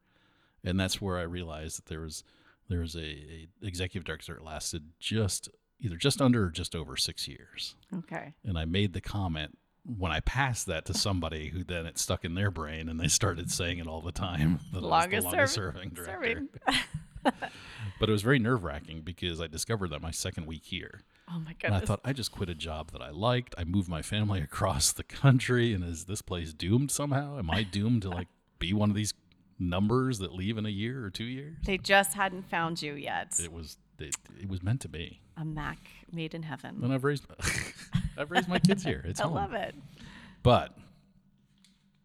And 0.63 0.79
that's 0.79 1.01
where 1.01 1.17
I 1.17 1.23
realized 1.23 1.77
that 1.79 1.85
there 1.87 2.01
was, 2.01 2.23
there 2.69 2.81
was 2.81 2.95
a, 2.95 2.99
a 2.99 3.47
executive 3.63 4.03
director 4.05 4.35
that 4.35 4.43
lasted 4.43 4.91
just 4.99 5.49
either 5.79 5.95
just 5.95 6.21
under 6.21 6.45
or 6.45 6.49
just 6.49 6.75
over 6.75 6.95
six 6.97 7.27
years 7.27 7.75
Okay. 7.95 8.33
and 8.43 8.57
I 8.57 8.65
made 8.65 8.93
the 8.93 9.01
comment 9.01 9.57
when 9.85 10.11
I 10.11 10.19
passed 10.21 10.65
that 10.65 10.85
to 10.85 10.93
somebody 10.93 11.49
who 11.49 11.63
then 11.63 11.85
it 11.85 11.97
stuck 11.97 12.25
in 12.25 12.33
their 12.35 12.51
brain 12.51 12.89
and 12.89 12.99
they 12.99 13.07
started 13.07 13.49
saying 13.51 13.77
it 13.79 13.87
all 13.87 14.01
the 14.01 14.11
time. 14.11 14.59
That 14.73 14.81
was 14.81 14.81
the 14.81 14.87
Longest 14.87 15.25
longest 15.25 15.53
serv- 15.53 15.73
serving 15.75 15.89
director. 15.91 16.13
serving. 16.23 16.49
but 17.99 18.09
it 18.09 18.11
was 18.11 18.21
very 18.21 18.39
nerve 18.39 18.63
wracking 18.63 19.01
because 19.01 19.41
I 19.41 19.47
discovered 19.47 19.89
that 19.89 20.01
my 20.01 20.11
second 20.11 20.45
week 20.45 20.65
here. 20.65 21.01
Oh 21.29 21.39
my 21.39 21.53
god. 21.53 21.71
And. 21.71 21.75
I 21.75 21.79
thought 21.79 21.99
I 22.05 22.13
just 22.13 22.31
quit 22.31 22.49
a 22.49 22.55
job 22.55 22.91
that 22.91 23.01
I 23.01 23.09
liked. 23.09 23.55
I 23.57 23.63
moved 23.63 23.89
my 23.89 24.01
family 24.01 24.41
across 24.43 24.91
the 24.91 25.03
country 25.03 25.73
and 25.73 25.83
is 25.83 26.05
this 26.05 26.21
place 26.21 26.53
doomed 26.53 26.91
somehow? 26.91 27.37
Am 27.37 27.49
I 27.51 27.63
doomed 27.63 28.03
to 28.03 28.09
like 28.09 28.27
be 28.59 28.73
one 28.73 28.89
of 28.89 28.95
these 28.95 29.13
numbers 29.59 30.19
that 30.19 30.33
leave 30.33 30.57
in 30.57 30.65
a 30.65 30.69
year 30.69 31.03
or 31.03 31.09
two 31.09 31.25
years? 31.25 31.57
they 31.65 31.77
just 31.77 32.13
hadn't 32.13 32.49
found 32.49 32.81
you 32.81 32.93
yet. 32.93 33.39
It 33.43 33.51
was 33.51 33.77
it, 33.99 34.15
it 34.39 34.47
was 34.47 34.61
meant 34.61 34.81
to 34.81 34.89
be. 34.89 35.21
A 35.37 35.43
Mac 35.45 35.77
made 36.11 36.33
in 36.33 36.43
heaven. 36.43 36.79
And 36.83 36.93
I've 36.93 37.03
raised 37.03 37.25
I've 38.17 38.31
raised 38.31 38.47
my 38.47 38.59
kids 38.59 38.83
here. 38.83 39.03
It's 39.05 39.19
I 39.19 39.23
home. 39.23 39.33
love 39.33 39.53
it. 39.53 39.75
But 40.43 40.77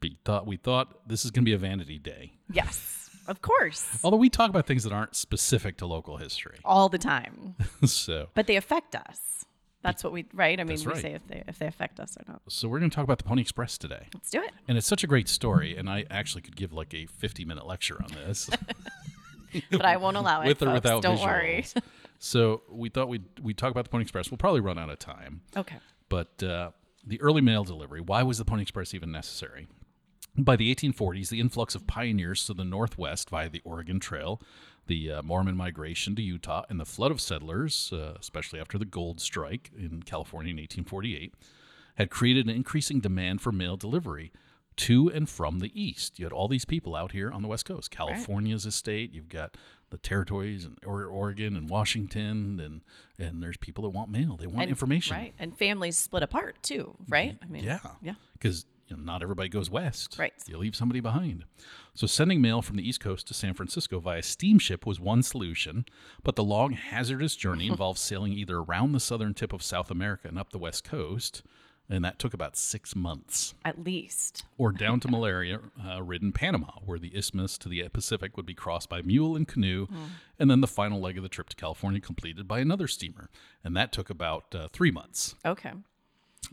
we 0.01 0.17
thought 0.25 0.47
we 0.47 0.57
thought 0.57 1.07
this 1.09 1.25
is 1.25 1.31
going 1.31 1.45
to 1.45 1.49
be 1.49 1.53
a 1.55 1.59
vanity 1.59 1.99
day. 1.99 2.33
Yes, 2.53 3.02
of 3.27 3.43
course. 3.43 3.87
Although 4.05 4.17
we 4.17 4.29
talk 4.31 4.51
about 4.51 4.67
things 4.67 4.85
that 4.85 4.93
aren't 4.93 5.15
specific 5.17 5.77
to 5.79 5.87
local 5.87 6.17
history. 6.17 6.59
All 6.65 6.89
the 6.89 6.99
time. 6.99 7.55
so, 7.85 8.29
But 8.35 8.47
they 8.47 8.57
affect 8.57 8.95
us. 8.95 9.45
That's 9.83 10.05
what 10.05 10.13
we 10.13 10.27
right. 10.33 10.61
I 10.61 10.63
mean, 10.63 10.77
That's 10.77 10.87
we 10.87 10.93
right. 10.93 11.03
say 11.03 11.13
if 11.15 11.27
they 11.27 11.43
if 11.49 11.59
they 11.59 11.67
affect 11.67 11.99
us 11.99 12.17
or 12.17 12.23
not. 12.31 12.41
so 12.49 12.69
we're 12.69 12.79
going 12.79 12.91
to 12.91 12.95
talk 12.95 13.03
about 13.03 13.19
the 13.19 13.25
Pony 13.25 13.43
Express 13.43 13.77
today. 13.77 14.07
Let's 14.15 14.31
do 14.31 14.41
it. 14.41 14.53
And 14.69 14.79
it's 14.79 14.87
such 14.87 15.03
a 15.03 15.09
great 15.09 15.29
story 15.29 15.77
and 15.77 15.91
I 15.91 16.05
actually 16.09 16.43
could 16.43 16.55
give 16.55 16.73
like 16.73 16.95
a 16.95 17.07
50-minute 17.21 17.67
lecture 17.67 18.01
on 18.03 18.11
this. 18.27 18.49
But 19.71 19.85
I 19.85 19.99
won't 19.99 20.17
allow 20.17 20.41
it. 20.41 20.47
with 20.47 20.63
or 20.63 20.67
folks. 20.67 20.75
without 20.75 21.03
Don't 21.03 21.19
visuals. 21.19 21.25
worry. 21.27 21.65
so, 22.19 22.63
we 22.71 22.89
thought 22.89 23.09
we'd 23.09 23.25
we 23.43 23.53
talk 23.53 23.71
about 23.71 23.85
the 23.85 23.91
Pony 23.91 24.03
Express. 24.03 24.31
We'll 24.31 24.39
probably 24.39 24.61
run 24.61 24.79
out 24.79 24.89
of 24.89 24.99
time. 24.99 25.43
Okay. 25.57 25.77
But 26.09 26.43
uh, 26.43 26.71
the 27.07 27.21
early 27.21 27.43
mail 27.43 27.63
delivery, 27.65 28.01
why 28.01 28.23
was 28.23 28.39
the 28.39 28.47
Pony 28.47 28.63
Express 28.63 28.95
even 28.95 29.13
necessary? 29.13 29.67
By 30.37 30.57
the 30.57 30.75
1840s, 30.75 31.29
the 31.29 31.41
influx 31.41 31.75
of 31.75 31.87
pioneers 31.87 32.47
to 32.47 32.55
the 32.55 32.65
northwest 32.65 33.29
via 33.29 33.51
the 33.51 33.61
Oregon 33.65 34.01
Trail, 34.01 34.41
the 34.87 35.13
uh, 35.13 35.23
Mormon 35.23 35.57
migration 35.57 36.17
to 36.17 36.23
Utah, 36.23 36.65
and 36.71 36.81
the 36.81 36.87
flood 36.87 37.11
of 37.11 37.21
settlers, 37.21 37.93
uh, 37.93 38.15
especially 38.19 38.59
after 38.59 38.79
the 38.79 38.87
gold 38.87 39.21
strike 39.21 39.71
in 39.77 40.03
California 40.03 40.51
in 40.51 40.57
1848, 40.57 41.35
had 41.97 42.09
created 42.11 42.47
an 42.47 42.55
increasing 42.57 42.99
demand 42.99 43.43
for 43.43 43.53
mail 43.53 43.77
delivery 43.77 44.33
to 44.75 45.09
and 45.11 45.29
from 45.29 45.59
the 45.59 45.71
east. 45.79 46.19
You 46.19 46.25
had 46.25 46.33
all 46.33 46.49
these 46.49 46.65
people 46.65 46.97
out 46.97 47.13
here 47.13 47.31
on 47.31 47.43
the 47.43 47.49
west 47.49 47.67
coast. 47.67 47.91
California's 47.91 48.65
a 48.65 48.73
state. 48.73 49.13
You've 49.13 49.29
got 49.29 49.59
the 49.91 49.99
territories 49.99 50.65
and 50.65 50.79
or- 50.87 51.05
Oregon 51.05 51.55
and 51.57 51.69
Washington, 51.69 52.59
and 52.59 52.81
and 53.19 53.43
there's 53.43 53.59
people 53.59 53.83
that 53.85 53.91
want 53.91 54.11
mail. 54.11 54.39
They 54.39 54.47
want 54.47 54.63
And- 54.63 54.71
information. 54.71 55.15
Right. 55.15 55.35
And 55.39 55.55
families 55.59 55.99
split 55.99 56.23
apart 56.23 56.57
too, 56.63 56.97
right? 57.07 57.37
I 57.43 57.47
mean, 57.47 57.65
Yeah. 57.65 57.81
Yeah. 58.01 58.15
Because 58.33 58.65
you 58.93 58.99
know, 58.99 59.03
not 59.13 59.23
everybody 59.23 59.49
goes 59.49 59.71
west. 59.71 60.17
Right. 60.19 60.33
You 60.47 60.59
leave 60.59 60.77
somebody 60.77 61.01
behind. 61.01 61.45
So 61.95 62.07
sending 62.07 62.41
mail 62.41 62.63
from 62.63 62.77
the 62.77 62.87
East 62.87 63.01
Coast 63.01 63.27
to 63.29 63.35
San 63.35 63.55
Francisco 63.55 64.01
via 64.01 64.23
steamship 64.23 64.85
was 64.87 65.01
one 65.01 65.23
solution, 65.23 65.85
but 66.23 66.37
the 66.37 66.45
long, 66.45 66.73
hazardous 66.73 67.37
journey 67.37 67.67
involved 67.69 67.99
sailing 67.99 68.33
either 68.33 68.59
around 68.59 68.93
the 68.93 69.01
southern 69.01 69.35
tip 69.35 69.53
of 69.53 69.63
South 69.63 69.91
America 69.91 70.29
and 70.29 70.39
up 70.39 70.51
the 70.51 70.59
west 70.59 70.85
coast, 70.85 71.43
and 71.89 72.05
that 72.05 72.19
took 72.19 72.33
about 72.33 72.57
six 72.57 72.95
months, 72.97 73.55
At 73.65 73.83
least. 73.83 74.45
or 74.57 74.73
down 74.73 75.01
to 75.01 75.09
malaria 75.09 75.61
uh, 75.87 76.03
ridden 76.03 76.33
Panama, 76.33 76.73
where 76.85 76.99
the 76.99 77.15
isthmus 77.17 77.59
to 77.59 77.69
the 77.69 77.87
Pacific 77.89 78.37
would 78.37 78.47
be 78.47 78.55
crossed 78.55 78.89
by 78.89 79.03
mule 79.03 79.37
and 79.37 79.47
canoe, 79.49 79.87
and 80.39 80.51
then 80.51 80.61
the 80.61 80.67
final 80.67 81.01
leg 81.01 81.17
of 81.17 81.23
the 81.23 81.29
trip 81.29 81.49
to 81.51 81.57
California 81.57 82.01
completed 82.01 82.47
by 82.49 82.61
another 82.61 82.87
steamer, 82.89 83.29
and 83.65 83.77
that 83.77 83.93
took 83.93 84.09
about 84.11 84.55
uh, 84.55 84.69
three 84.73 84.91
months. 84.91 85.35
Okay. 85.45 85.73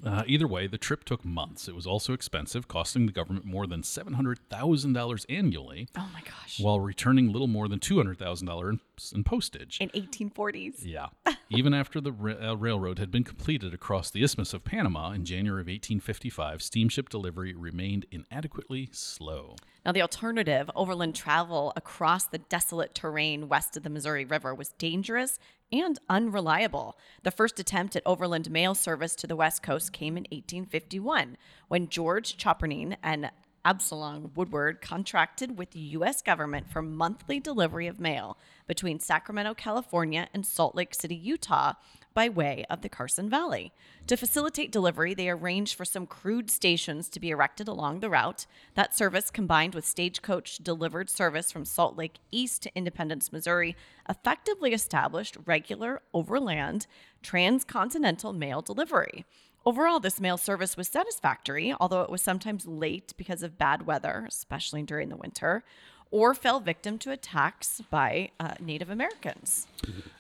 Uh, 0.06 0.24
either 0.28 0.48
way, 0.48 0.66
the 0.68 0.78
trip 0.78 1.04
took 1.04 1.26
months. 1.26 1.68
It 1.68 1.76
was 1.76 1.86
also 1.88 2.14
expensive, 2.14 2.68
costing 2.68 3.06
the 3.06 3.12
government 3.12 3.46
more 3.46 3.68
than 3.68 3.82
$700,000 3.82 5.26
annually, 5.30 5.88
Oh 5.98 6.10
my 6.14 6.22
gosh. 6.22 6.60
while 6.60 6.80
returning 6.80 7.32
little 7.32 7.48
more 7.48 7.68
than 7.68 7.80
$200,000 7.80 8.70
in, 8.72 8.80
in 9.18 9.24
postage. 9.24 9.78
In 9.82 9.90
1840s. 9.90 10.86
Yeah. 10.86 11.08
Even 11.50 11.74
after 11.74 12.00
the 12.00 12.12
ra- 12.12 12.52
uh, 12.52 12.56
railroad 12.56 13.00
had 13.00 13.12
been 13.12 13.24
completed 13.24 13.74
across 13.74 14.10
the 14.12 14.24
Isthmus 14.24 14.54
of 14.54 14.64
Panama 14.64 15.12
in 15.12 15.26
January 15.26 15.62
of 15.62 15.68
1855, 15.68 16.62
steamship 16.62 17.10
delivery 17.10 17.54
remained 17.56 18.06
inadequately 18.12 18.90
slow. 18.92 19.56
Now, 19.86 19.92
the 19.92 20.02
alternative, 20.02 20.70
overland 20.76 21.16
travel 21.16 21.74
across 21.76 22.26
the 22.26 22.38
desolate 22.38 22.94
terrain 22.94 23.48
west 23.48 23.78
of 23.78 23.84
the 23.84 23.90
Missouri 23.90 24.26
River, 24.26 24.54
was 24.54 24.74
dangerous 24.74 25.40
and 25.72 25.98
unreliable. 26.10 26.98
The 27.24 27.32
first 27.32 27.60
attempt 27.60 27.96
at 27.96 28.04
overland 28.06 28.52
mail 28.52 28.76
service 28.76 29.16
to 29.16 29.28
the 29.28 29.36
West 29.36 29.64
Coast 29.64 29.94
came 29.94 30.18
in 30.18 30.24
1851 30.24 31.38
when 31.68 31.88
George 31.88 32.38
Chorpenning 32.38 32.98
and 33.02 33.32
Absalom 33.66 34.32
Woodward 34.36 34.82
contracted 34.82 35.58
with 35.58 35.72
the 35.72 35.80
U.S. 35.80 36.22
government 36.22 36.72
for 36.72 36.82
monthly 36.82 37.40
delivery 37.40 37.88
of 37.88 38.00
mail 38.00 38.38
between 38.68 39.00
Sacramento, 39.00 39.54
California, 39.54 40.28
and 40.34 40.46
Salt 40.46 40.76
Lake 40.76 40.96
City, 40.96 41.16
Utah, 41.16 41.74
by 42.14 42.30
way 42.30 42.66
of 42.70 42.82
the 42.82 42.90
Carson 42.90 43.30
Valley. 43.30 43.72
To 44.08 44.18
facilitate 44.18 44.72
delivery, 44.72 45.14
they 45.14 45.30
arranged 45.30 45.76
for 45.76 45.86
some 45.86 46.06
crude 46.06 46.50
stations 46.50 47.10
to 47.10 47.20
be 47.20 47.30
erected 47.30 47.68
along 47.68 48.00
the 48.00 48.10
route. 48.10 48.46
That 48.76 48.96
service, 48.96 49.30
combined 49.30 49.76
with 49.76 49.86
stagecoach 49.86 50.58
delivered 50.58 51.10
service 51.10 51.52
from 51.52 51.66
Salt 51.66 51.98
Lake 51.98 52.18
east 52.32 52.64
to 52.64 52.72
Independence, 52.76 53.32
Missouri, 53.32 53.76
effectively 54.08 54.74
established 54.74 55.38
regular 55.46 56.02
overland 56.14 56.88
transcontinental 57.22 58.34
mail 58.34 58.62
delivery. 58.62 59.26
Overall, 59.66 60.00
this 60.00 60.22
mail 60.22 60.38
service 60.38 60.78
was 60.78 60.88
satisfactory, 60.88 61.76
although 61.80 62.02
it 62.02 62.10
was 62.10 62.22
sometimes 62.22 62.66
late 62.66 63.14
because 63.18 63.44
of 63.44 63.58
bad 63.58 63.86
weather, 63.86 64.26
especially 64.28 64.84
during 64.84 65.10
the 65.10 65.18
winter, 65.18 65.64
or 66.12 66.34
fell 66.34 66.60
victim 66.60 66.98
to 67.00 67.12
attacks 67.12 67.82
by 67.90 68.32
uh, 68.40 68.54
Native 68.60 68.90
Americans. 68.90 69.68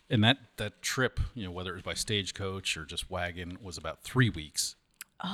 And 0.09 0.23
that, 0.23 0.37
that 0.57 0.81
trip, 0.81 1.19
you 1.33 1.45
know, 1.45 1.51
whether 1.51 1.71
it 1.71 1.75
was 1.75 1.83
by 1.83 1.93
stagecoach 1.93 2.75
or 2.77 2.85
just 2.85 3.09
wagon, 3.09 3.57
was 3.61 3.77
about 3.77 4.01
three 4.01 4.29
weeks 4.29 4.75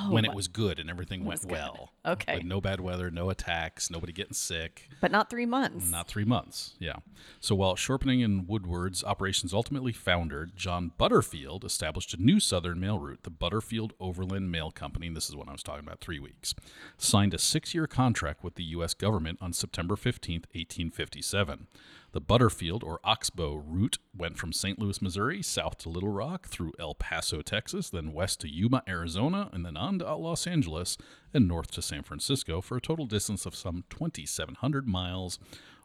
when 0.10 0.26
oh, 0.26 0.32
it 0.32 0.36
was 0.36 0.48
good 0.48 0.80
and 0.80 0.90
everything 0.90 1.26
went 1.26 1.42
good. 1.42 1.52
well. 1.52 1.92
Okay. 2.06 2.42
No 2.44 2.60
bad 2.60 2.80
weather, 2.80 3.12
no 3.12 3.30
attacks, 3.30 3.90
nobody 3.90 4.12
getting 4.14 4.34
sick. 4.34 4.90
But 5.00 5.12
not 5.12 5.30
three 5.30 5.46
months. 5.46 5.90
Not 5.92 6.08
three 6.08 6.26
months, 6.26 6.74
yeah. 6.80 6.98
So 7.40 7.56
while 7.56 7.76
Chorpenning 7.76 8.24
and 8.24 8.48
Woodward's 8.48 9.04
operations 9.04 9.54
ultimately 9.54 9.92
foundered, 9.92 10.56
John 10.56 10.92
Butterfield 10.98 11.64
established 11.64 12.14
a 12.14 12.22
new 12.22 12.40
southern 12.40 12.80
mail 12.80 13.00
route, 13.00 13.24
the 13.24 13.30
Butterfield 13.30 13.94
Overland 14.00 14.52
Mail 14.52 14.72
Company. 14.72 15.08
And 15.08 15.16
this 15.16 15.30
is 15.30 15.36
what 15.36 15.48
I 15.48 15.52
was 15.52 15.64
talking 15.64 15.86
about, 15.86 16.00
three 16.00 16.20
weeks. 16.20 16.56
Signed 16.98 17.34
a 17.34 17.40
six 17.40 17.74
year 17.76 17.88
contract 17.88 18.44
with 18.44 18.56
the 18.56 18.64
U.S. 18.64 18.94
government 18.94 19.40
on 19.42 19.54
September 19.54 19.96
15th, 19.96 20.46
1857. 20.54 21.68
The 22.16 22.22
Butterfield 22.22 22.82
or 22.82 23.02
Oxbow 23.04 23.56
route 23.56 23.98
went 24.18 24.38
from 24.38 24.54
St. 24.54 24.80
Louis, 24.80 25.02
Missouri, 25.02 25.42
south 25.42 25.80
to 25.80 25.90
Little 25.90 26.14
Rock, 26.14 26.48
through 26.48 26.72
El 26.80 26.96
Paso, 26.96 27.42
Texas, 27.42 27.90
then 27.90 28.14
west 28.14 28.40
to 28.40 28.48
Yuma, 28.48 28.84
Arizona, 28.88 29.50
and 29.52 29.66
then 29.66 29.76
on 29.76 30.00
to 30.00 30.16
Los 30.16 30.48
Angeles 30.48 30.98
and 31.34 31.46
north 31.46 31.72
to 31.72 31.82
San 31.82 32.04
Francisco 32.04 32.62
for 32.62 32.78
a 32.78 32.82
total 32.82 33.06
distance 33.06 33.46
of 33.46 33.54
some 33.54 33.84
2,700 33.90 34.88
miles 34.88 35.40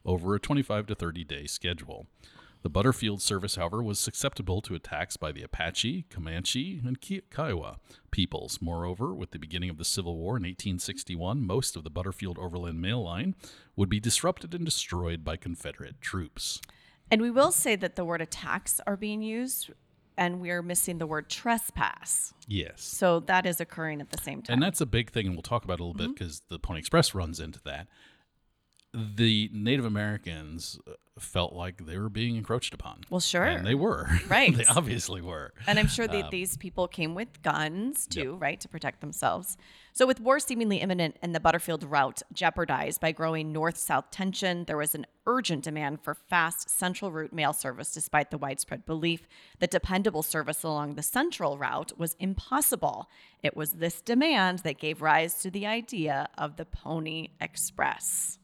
over 0.04 0.36
a 0.36 0.38
25 0.38 0.86
to 0.86 0.94
30 0.94 1.24
day 1.24 1.46
schedule. 1.48 2.06
The 2.62 2.68
Butterfield 2.68 3.22
service, 3.22 3.56
however, 3.56 3.82
was 3.82 3.98
susceptible 3.98 4.60
to 4.62 4.74
attacks 4.74 5.16
by 5.16 5.32
the 5.32 5.42
Apache, 5.42 6.04
Comanche, 6.10 6.80
and 6.84 7.00
Kiowa 7.00 7.78
peoples. 8.10 8.58
Moreover, 8.60 9.14
with 9.14 9.30
the 9.30 9.38
beginning 9.38 9.70
of 9.70 9.78
the 9.78 9.84
Civil 9.84 10.16
War 10.16 10.36
in 10.36 10.42
1861, 10.42 11.46
most 11.46 11.74
of 11.74 11.84
the 11.84 11.90
Butterfield 11.90 12.38
Overland 12.38 12.80
Mail 12.80 13.02
Line 13.02 13.34
would 13.76 13.88
be 13.88 13.98
disrupted 13.98 14.54
and 14.54 14.64
destroyed 14.64 15.24
by 15.24 15.36
Confederate 15.36 16.02
troops. 16.02 16.60
And 17.10 17.22
we 17.22 17.30
will 17.30 17.50
say 17.50 17.76
that 17.76 17.96
the 17.96 18.04
word 18.04 18.20
attacks 18.20 18.78
are 18.86 18.96
being 18.96 19.22
used, 19.22 19.70
and 20.18 20.38
we 20.38 20.50
are 20.50 20.62
missing 20.62 20.98
the 20.98 21.06
word 21.06 21.30
trespass. 21.30 22.34
Yes. 22.46 22.82
So 22.82 23.20
that 23.20 23.46
is 23.46 23.58
occurring 23.58 24.02
at 24.02 24.10
the 24.10 24.18
same 24.18 24.42
time. 24.42 24.54
And 24.54 24.62
that's 24.62 24.82
a 24.82 24.86
big 24.86 25.10
thing, 25.10 25.26
and 25.26 25.34
we'll 25.34 25.42
talk 25.42 25.64
about 25.64 25.74
it 25.74 25.80
a 25.80 25.84
little 25.84 25.94
bit 25.94 26.08
mm-hmm. 26.08 26.12
because 26.12 26.42
the 26.50 26.58
Pony 26.58 26.80
Express 26.80 27.14
runs 27.14 27.40
into 27.40 27.60
that. 27.64 27.88
The 28.92 29.50
Native 29.52 29.84
Americans 29.84 30.78
uh, 30.86 30.92
felt 31.20 31.52
like 31.52 31.86
they 31.86 31.98
were 31.98 32.08
being 32.08 32.36
encroached 32.36 32.74
upon. 32.74 33.02
Well, 33.10 33.20
sure. 33.20 33.44
And 33.44 33.66
they 33.66 33.74
were. 33.74 34.08
Right. 34.28 34.56
they 34.56 34.64
obviously 34.64 35.20
were. 35.20 35.52
And 35.66 35.78
I'm 35.78 35.88
sure 35.88 36.06
that 36.06 36.30
these 36.30 36.56
people 36.56 36.86
came 36.86 37.14
with 37.14 37.42
guns 37.42 38.06
too, 38.06 38.36
right, 38.36 38.60
to 38.60 38.68
protect 38.68 39.00
themselves. 39.00 39.56
So, 39.92 40.06
with 40.06 40.20
war 40.20 40.38
seemingly 40.38 40.76
imminent 40.78 41.16
and 41.20 41.34
the 41.34 41.40
Butterfield 41.40 41.82
route 41.82 42.22
jeopardized 42.32 43.00
by 43.00 43.10
growing 43.10 43.52
north 43.52 43.76
south 43.76 44.10
tension, 44.12 44.64
there 44.66 44.76
was 44.76 44.94
an 44.94 45.06
urgent 45.26 45.64
demand 45.64 46.00
for 46.00 46.14
fast 46.14 46.70
central 46.70 47.10
route 47.10 47.32
mail 47.32 47.52
service, 47.52 47.92
despite 47.92 48.30
the 48.30 48.38
widespread 48.38 48.86
belief 48.86 49.26
that 49.58 49.70
dependable 49.70 50.22
service 50.22 50.62
along 50.62 50.94
the 50.94 51.02
central 51.02 51.58
route 51.58 51.92
was 51.98 52.14
impossible. 52.20 53.08
It 53.42 53.56
was 53.56 53.72
this 53.72 54.00
demand 54.00 54.60
that 54.60 54.78
gave 54.78 55.02
rise 55.02 55.34
to 55.42 55.50
the 55.50 55.66
idea 55.66 56.28
of 56.38 56.56
the 56.56 56.66
Pony 56.66 57.28
Express. 57.40 58.38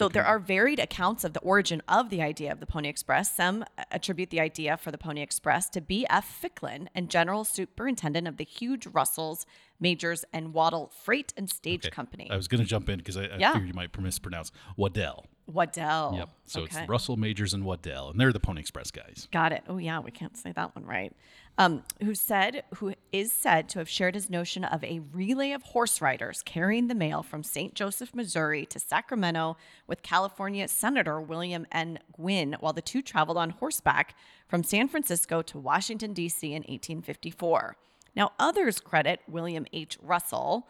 So 0.00 0.08
there 0.08 0.24
are 0.24 0.38
varied 0.38 0.78
accounts 0.78 1.24
of 1.24 1.34
the 1.34 1.40
origin 1.40 1.82
of 1.86 2.08
the 2.08 2.22
idea 2.22 2.50
of 2.50 2.58
the 2.58 2.64
Pony 2.64 2.88
Express. 2.88 3.36
Some 3.36 3.64
uh, 3.76 3.82
attribute 3.90 4.30
the 4.30 4.40
idea 4.40 4.78
for 4.78 4.90
the 4.90 4.96
Pony 4.96 5.20
Express 5.20 5.68
to 5.70 5.82
B.F. 5.82 6.24
Ficklin 6.24 6.88
and 6.94 7.10
general 7.10 7.44
superintendent 7.44 8.26
of 8.26 8.38
the 8.38 8.44
huge 8.44 8.86
Russells, 8.86 9.44
Majors, 9.78 10.24
and 10.32 10.54
Waddell 10.54 10.90
Freight 11.04 11.34
and 11.36 11.50
Stage 11.50 11.84
Okay. 11.84 11.90
Company. 11.94 12.30
I 12.30 12.36
was 12.36 12.48
going 12.48 12.62
to 12.62 12.66
jump 12.66 12.88
in 12.88 12.96
because 12.96 13.18
I, 13.18 13.24
I 13.24 13.36
Yeah. 13.36 13.52
figured 13.52 13.68
you 13.68 13.74
might 13.74 14.00
mispronounce 14.00 14.52
Waddell. 14.78 15.26
Waddell. 15.52 16.14
Yep. 16.16 16.28
So 16.46 16.60
Okay. 16.62 16.80
it's 16.80 16.88
Russell 16.88 17.16
Majors 17.16 17.54
and 17.54 17.64
Waddell, 17.64 18.10
and 18.10 18.20
they're 18.20 18.32
the 18.32 18.40
Pony 18.40 18.60
Express 18.60 18.90
guys. 18.90 19.28
Got 19.32 19.52
it. 19.52 19.62
Oh 19.68 19.78
yeah, 19.78 19.98
we 20.00 20.10
can't 20.10 20.36
say 20.36 20.52
that 20.52 20.74
one 20.74 20.84
right. 20.86 21.12
Um, 21.58 21.82
who 22.02 22.14
said 22.14 22.62
who 22.76 22.94
is 23.12 23.32
said 23.32 23.68
to 23.70 23.80
have 23.80 23.88
shared 23.88 24.14
his 24.14 24.30
notion 24.30 24.64
of 24.64 24.82
a 24.82 25.00
relay 25.12 25.50
of 25.52 25.62
horse 25.62 26.00
riders 26.00 26.42
carrying 26.42 26.86
the 26.88 26.94
mail 26.94 27.22
from 27.22 27.42
St. 27.42 27.74
Joseph, 27.74 28.14
Missouri 28.14 28.64
to 28.66 28.78
Sacramento 28.80 29.56
with 29.86 30.02
California 30.02 30.66
Senator 30.68 31.20
William 31.20 31.66
N. 31.70 31.98
Gwin 32.12 32.56
while 32.60 32.72
the 32.72 32.80
two 32.80 33.02
traveled 33.02 33.36
on 33.36 33.50
horseback 33.50 34.14
from 34.48 34.62
San 34.62 34.88
Francisco 34.88 35.42
to 35.42 35.58
Washington 35.58 36.14
D.C. 36.14 36.46
in 36.48 36.62
1854. 36.62 37.76
Now 38.16 38.32
others 38.38 38.80
credit 38.80 39.20
William 39.28 39.66
H. 39.72 39.98
Russell 40.02 40.66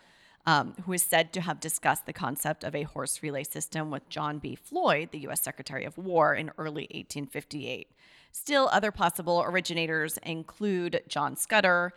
um, 0.50 0.74
who 0.84 0.92
is 0.92 1.02
said 1.02 1.32
to 1.32 1.40
have 1.42 1.60
discussed 1.60 2.06
the 2.06 2.12
concept 2.12 2.64
of 2.64 2.74
a 2.74 2.82
horse 2.82 3.22
relay 3.22 3.44
system 3.44 3.88
with 3.88 4.08
John 4.08 4.40
B. 4.40 4.56
Floyd, 4.56 5.10
the 5.12 5.20
U.S. 5.20 5.40
Secretary 5.42 5.84
of 5.84 5.96
War, 5.96 6.34
in 6.34 6.50
early 6.58 6.88
1858. 6.90 7.86
Still, 8.32 8.68
other 8.72 8.90
possible 8.90 9.44
originators 9.46 10.18
include 10.24 11.02
John 11.06 11.36
Scudder, 11.36 11.92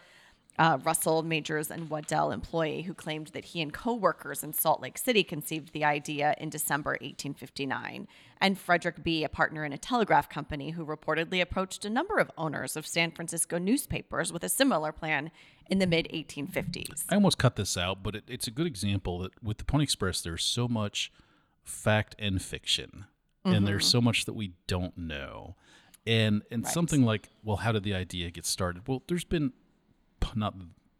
uh, 0.59 0.77
Russell 0.83 1.23
Majors, 1.23 1.71
and 1.71 1.89
Waddell 1.89 2.31
employee 2.31 2.83
who 2.83 2.93
claimed 2.93 3.27
that 3.27 3.45
he 3.45 3.61
and 3.61 3.73
co-workers 3.73 4.43
in 4.43 4.53
Salt 4.53 4.81
Lake 4.81 4.97
City 4.97 5.23
conceived 5.23 5.73
the 5.73 5.83
idea 5.83 6.35
in 6.37 6.49
December 6.49 6.91
1859, 6.91 8.07
and 8.39 8.57
Frederick 8.59 9.03
Bee, 9.03 9.23
a 9.23 9.29
partner 9.29 9.65
in 9.65 9.73
a 9.73 9.77
telegraph 9.77 10.29
company 10.29 10.71
who 10.71 10.85
reportedly 10.85 11.41
approached 11.41 11.85
a 11.85 11.89
number 11.89 12.19
of 12.19 12.29
owners 12.37 12.75
of 12.75 12.85
San 12.85 13.11
Francisco 13.11 13.57
newspapers 13.57 14.31
with 14.31 14.43
a 14.43 14.49
similar 14.49 14.91
plan 14.91 15.31
in 15.69 15.79
the 15.79 15.87
mid 15.87 16.07
1850s. 16.13 17.05
I 17.09 17.15
almost 17.15 17.37
cut 17.37 17.55
this 17.55 17.77
out, 17.77 18.03
but 18.03 18.15
it, 18.15 18.23
it's 18.27 18.47
a 18.47 18.51
good 18.51 18.67
example 18.67 19.19
that 19.19 19.31
with 19.43 19.57
the 19.57 19.65
Pony 19.65 19.83
Express, 19.83 20.21
there's 20.21 20.43
so 20.43 20.67
much 20.67 21.11
fact 21.63 22.15
and 22.19 22.41
fiction, 22.41 23.05
and 23.45 23.55
Mm-hmm. 23.55 23.65
there's 23.65 23.85
so 23.85 24.01
much 24.01 24.25
that 24.25 24.33
we 24.33 24.53
don't 24.67 24.97
know. 24.97 25.55
And 26.05 26.43
and 26.51 26.67
something 26.67 27.03
like, 27.03 27.29
well, 27.43 27.57
how 27.57 27.71
did 27.71 27.83
the 27.83 27.93
idea 27.93 28.29
get 28.29 28.45
started? 28.45 28.87
Well, 28.87 29.03
there's 29.07 29.23
been 29.23 29.53
not 30.35 30.55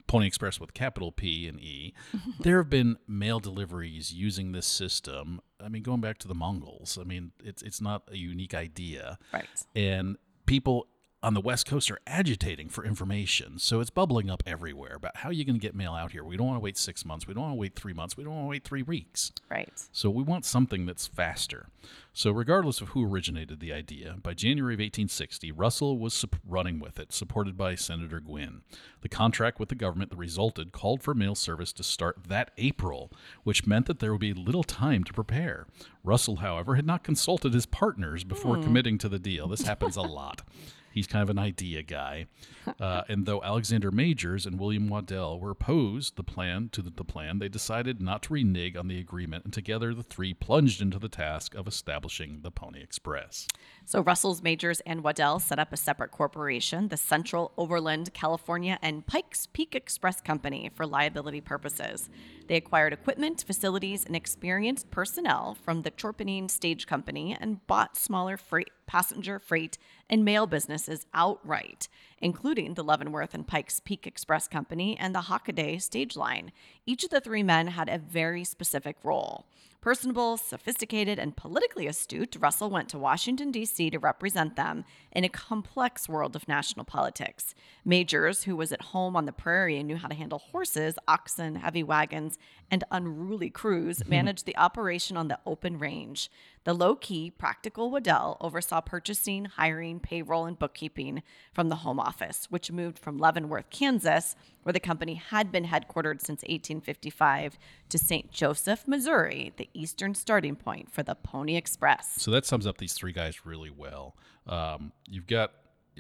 Pony 0.07 0.27
Express 0.27 0.59
with 0.59 0.73
capital 0.73 1.11
P 1.11 1.47
and 1.47 1.59
E. 1.59 1.93
there 2.39 2.57
have 2.57 2.69
been 2.69 2.97
mail 3.07 3.39
deliveries 3.39 4.13
using 4.13 4.51
this 4.51 4.67
system. 4.67 5.41
I 5.59 5.69
mean, 5.69 5.83
going 5.83 6.01
back 6.01 6.17
to 6.19 6.27
the 6.27 6.35
Mongols. 6.35 6.97
I 6.99 7.03
mean, 7.03 7.31
it's 7.43 7.61
it's 7.61 7.81
not 7.81 8.03
a 8.11 8.17
unique 8.17 8.53
idea. 8.53 9.17
Right. 9.33 9.47
And 9.75 10.17
people 10.45 10.87
on 11.23 11.33
the 11.33 11.41
West 11.41 11.65
Coast 11.65 11.89
are 11.89 11.99
agitating 12.05 12.67
for 12.67 12.83
information. 12.83 13.57
So 13.57 13.79
it's 13.79 13.89
bubbling 13.89 14.29
up 14.29 14.43
everywhere 14.45 14.95
about 14.95 15.17
how 15.17 15.29
you 15.29 15.45
going 15.45 15.55
to 15.55 15.59
get 15.59 15.73
mail 15.73 15.93
out 15.93 16.11
here. 16.11 16.23
We 16.23 16.35
don't 16.35 16.47
want 16.47 16.57
to 16.57 16.63
wait 16.63 16.77
six 16.77 17.05
months. 17.05 17.25
We 17.25 17.33
don't 17.33 17.43
want 17.43 17.53
to 17.53 17.59
wait 17.59 17.75
three 17.75 17.93
months. 17.93 18.17
We 18.17 18.25
don't 18.25 18.33
want 18.33 18.45
to 18.45 18.49
wait 18.49 18.65
three 18.65 18.83
weeks. 18.83 19.31
Right. 19.49 19.71
So 19.93 20.09
we 20.09 20.21
want 20.21 20.43
something 20.43 20.85
that's 20.85 21.07
faster. 21.07 21.69
So 22.11 22.31
regardless 22.31 22.81
of 22.81 22.89
who 22.89 23.09
originated 23.09 23.61
the 23.61 23.71
idea, 23.71 24.17
by 24.21 24.33
January 24.33 24.73
of 24.73 24.79
1860, 24.79 25.53
Russell 25.53 25.97
was 25.97 26.13
sup- 26.13 26.35
running 26.45 26.79
with 26.79 26.99
it, 26.99 27.13
supported 27.13 27.57
by 27.57 27.75
Senator 27.75 28.19
Gwin. 28.19 28.61
The 28.99 29.09
contract 29.09 29.59
with 29.59 29.69
the 29.69 29.75
government 29.75 30.11
that 30.11 30.17
resulted 30.17 30.73
called 30.73 31.01
for 31.01 31.13
mail 31.13 31.35
service 31.35 31.71
to 31.73 31.83
start 31.83 32.25
that 32.27 32.51
April, 32.57 33.09
which 33.43 33.65
meant 33.65 33.85
that 33.85 33.99
there 33.99 34.11
would 34.11 34.19
be 34.19 34.33
little 34.33 34.63
time 34.63 35.05
to 35.05 35.13
prepare. 35.13 35.67
Russell, 36.03 36.37
however, 36.37 36.75
had 36.75 36.85
not 36.85 37.03
consulted 37.03 37.53
his 37.53 37.65
partners 37.65 38.25
before 38.25 38.57
hmm. 38.57 38.63
committing 38.63 38.97
to 38.97 39.07
the 39.07 39.19
deal. 39.19 39.47
This 39.47 39.61
happens 39.61 39.95
a 39.95 40.01
lot. 40.01 40.41
He's 40.93 41.07
kind 41.07 41.23
of 41.23 41.29
an 41.29 41.39
idea 41.39 41.83
guy. 41.83 42.27
Uh, 42.79 43.03
and 43.09 43.25
though 43.25 43.41
Alexander 43.43 43.91
Majors 43.91 44.45
and 44.45 44.57
William 44.57 44.87
Waddell 44.87 45.39
were 45.39 45.51
opposed 45.51 46.15
the 46.15 46.23
plan 46.23 46.69
to 46.71 46.81
the, 46.81 46.89
the 46.89 47.03
plan, 47.03 47.39
they 47.39 47.49
decided 47.49 48.01
not 48.01 48.23
to 48.23 48.33
renege 48.33 48.77
on 48.77 48.87
the 48.87 48.99
agreement, 48.99 49.43
and 49.43 49.53
together 49.53 49.93
the 49.93 50.01
three 50.01 50.33
plunged 50.33 50.81
into 50.81 50.97
the 50.97 51.09
task 51.09 51.55
of 51.55 51.67
establishing 51.67 52.39
the 52.41 52.51
Pony 52.51 52.81
Express. 52.81 53.47
So 53.85 54.01
Russell's 54.01 54.41
Majors 54.41 54.79
and 54.81 55.03
Waddell 55.03 55.39
set 55.39 55.59
up 55.59 55.73
a 55.73 55.77
separate 55.77 56.11
corporation, 56.11 56.87
the 56.87 56.97
Central 56.97 57.51
Overland 57.57 58.13
California 58.13 58.79
and 58.81 59.05
Pikes 59.05 59.47
Peak 59.47 59.75
Express 59.75 60.21
Company, 60.21 60.71
for 60.73 60.85
liability 60.85 61.41
purposes. 61.41 62.09
They 62.47 62.57
acquired 62.57 62.91
equipment, 62.91 63.43
facilities, 63.45 64.05
and 64.05 64.15
experienced 64.15 64.91
personnel 64.91 65.55
from 65.55 65.81
the 65.81 65.91
Chorpenning 65.91 66.49
Stage 66.49 66.85
Company 66.85 67.37
and 67.39 67.65
bought 67.67 67.95
smaller 67.95 68.35
freight, 68.35 68.69
passenger 68.85 69.39
freight 69.39 69.77
and 70.09 70.25
mail 70.25 70.45
businesses 70.45 71.05
outright, 71.13 71.87
including 72.19 72.73
the 72.73 72.83
Leavenworth 72.83 73.33
and 73.33 73.47
Pikes 73.47 73.79
Peak 73.79 74.05
Express 74.05 74.47
Company 74.47 74.97
and 74.99 75.15
the 75.15 75.21
Hockaday 75.21 75.81
Stage 75.81 76.17
Line. 76.17 76.51
Each 76.85 77.03
of 77.03 77.11
the 77.11 77.21
three 77.21 77.43
men 77.43 77.67
had 77.67 77.87
a 77.87 77.97
very 77.97 78.43
specific 78.43 78.97
role. 79.03 79.45
Personable, 79.83 80.37
sophisticated, 80.37 81.19
and 81.19 81.35
politically 81.35 81.87
astute, 81.87 82.37
Russell 82.39 82.69
went 82.69 82.87
to 82.87 82.97
Washington, 82.97 83.51
D.C. 83.51 83.89
to 83.89 83.99
represent 83.99 84.55
them 84.55 84.85
in 85.11 85.25
a 85.25 85.29
complex 85.29 86.07
world 86.07 86.37
of 86.37 86.47
national 86.47 86.85
politics. 86.85 87.53
Majors, 87.83 88.45
who 88.45 88.55
was 88.55 88.71
at 88.71 88.81
home 88.81 89.17
on 89.17 89.25
the 89.25 89.33
prairie 89.33 89.77
and 89.77 89.89
knew 89.89 89.97
how 89.97 90.07
to 90.07 90.15
handle 90.15 90.39
horses, 90.39 90.97
oxen, 91.05 91.55
heavy 91.55 91.83
wagons, 91.83 92.37
and 92.71 92.85
unruly 92.91 93.49
crews, 93.49 94.05
managed 94.07 94.45
the 94.45 94.55
operation 94.55 95.17
on 95.17 95.27
the 95.27 95.39
open 95.45 95.77
range. 95.77 96.31
The 96.63 96.73
low 96.73 96.95
key, 96.95 97.29
practical 97.29 97.91
Waddell 97.91 98.37
oversaw 98.39 98.79
purchasing, 98.79 99.43
hiring, 99.43 99.99
payroll, 99.99 100.45
and 100.45 100.57
bookkeeping 100.57 101.23
from 101.51 101.67
the 101.67 101.75
home 101.75 101.99
office, 101.99 102.47
which 102.49 102.71
moved 102.71 102.97
from 102.97 103.17
Leavenworth, 103.17 103.69
Kansas, 103.69 104.37
where 104.63 104.71
the 104.71 104.79
company 104.79 105.15
had 105.15 105.51
been 105.51 105.65
headquartered 105.65 106.21
since 106.21 106.41
1855, 106.43 107.57
to 107.89 107.97
St. 107.97 108.31
Joseph, 108.31 108.87
Missouri, 108.87 109.51
the 109.57 109.69
eastern 109.73 110.15
starting 110.15 110.55
point 110.55 110.91
for 110.91 111.03
the 111.03 111.15
Pony 111.15 111.55
Express. 111.55 112.21
So 112.21 112.31
that 112.31 112.45
sums 112.45 112.67
up 112.67 112.77
these 112.77 112.93
three 112.93 113.11
guys 113.13 113.45
really 113.45 113.69
well. 113.69 114.15
Um, 114.47 114.91
you've 115.07 115.27
got 115.27 115.51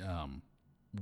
um, 0.05 0.41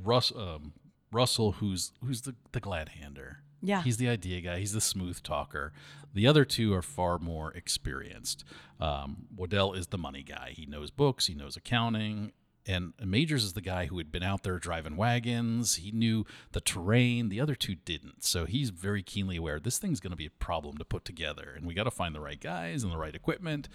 Russ, 0.04 0.32
um, 0.36 0.74
Russell, 1.12 1.54
who's 1.54 1.92
who's 2.04 2.22
the, 2.22 2.36
the 2.52 2.60
glad 2.60 2.90
hander. 2.90 3.40
Yeah. 3.62 3.84
He's 3.84 3.98
the 3.98 4.10
idea 4.10 4.42
guy. 4.42 4.60
He's 4.60 4.74
the 4.74 4.82
smooth 4.82 5.22
talker. 5.22 5.72
The 6.14 6.28
other 6.28 6.46
two 6.46 6.74
are 6.74 6.82
far 6.82 7.20
more 7.20 7.52
experienced. 7.52 8.44
Um, 8.80 9.28
Waddell 9.36 9.74
is 9.74 9.88
the 9.88 9.98
money 9.98 10.24
guy. 10.24 10.54
He 10.56 10.66
knows 10.66 10.90
books, 10.92 11.28
he 11.28 11.36
knows 11.36 11.56
accounting. 11.56 12.32
And 12.68 12.94
Majors 13.04 13.44
is 13.44 13.54
the 13.54 13.62
guy 13.62 13.88
who 13.88 13.98
had 13.98 14.12
been 14.12 14.24
out 14.24 14.44
there 14.44 14.60
driving 14.60 14.96
wagons. 14.96 15.76
He 15.76 15.92
knew 15.92 16.26
the 16.52 16.62
terrain. 16.62 17.30
The 17.30 17.40
other 17.40 17.56
two 17.56 17.76
didn't. 17.76 18.24
So 18.24 18.46
he's 18.46 18.70
very 18.70 19.02
keenly 19.02 19.38
aware 19.38 19.60
this 19.60 19.80
thing's 19.80 20.00
going 20.00 20.12
to 20.12 20.18
be 20.18 20.28
a 20.28 20.32
problem 20.32 20.78
to 20.78 20.86
put 20.86 21.04
together. 21.04 21.54
And 21.56 21.66
we 21.66 21.74
got 21.74 21.86
to 21.86 21.92
find 21.92 22.14
the 22.14 22.20
right 22.22 22.40
guys 22.40 22.84
and 22.84 22.92
the 22.92 22.98
right 22.98 23.16
equipment. 23.16 23.68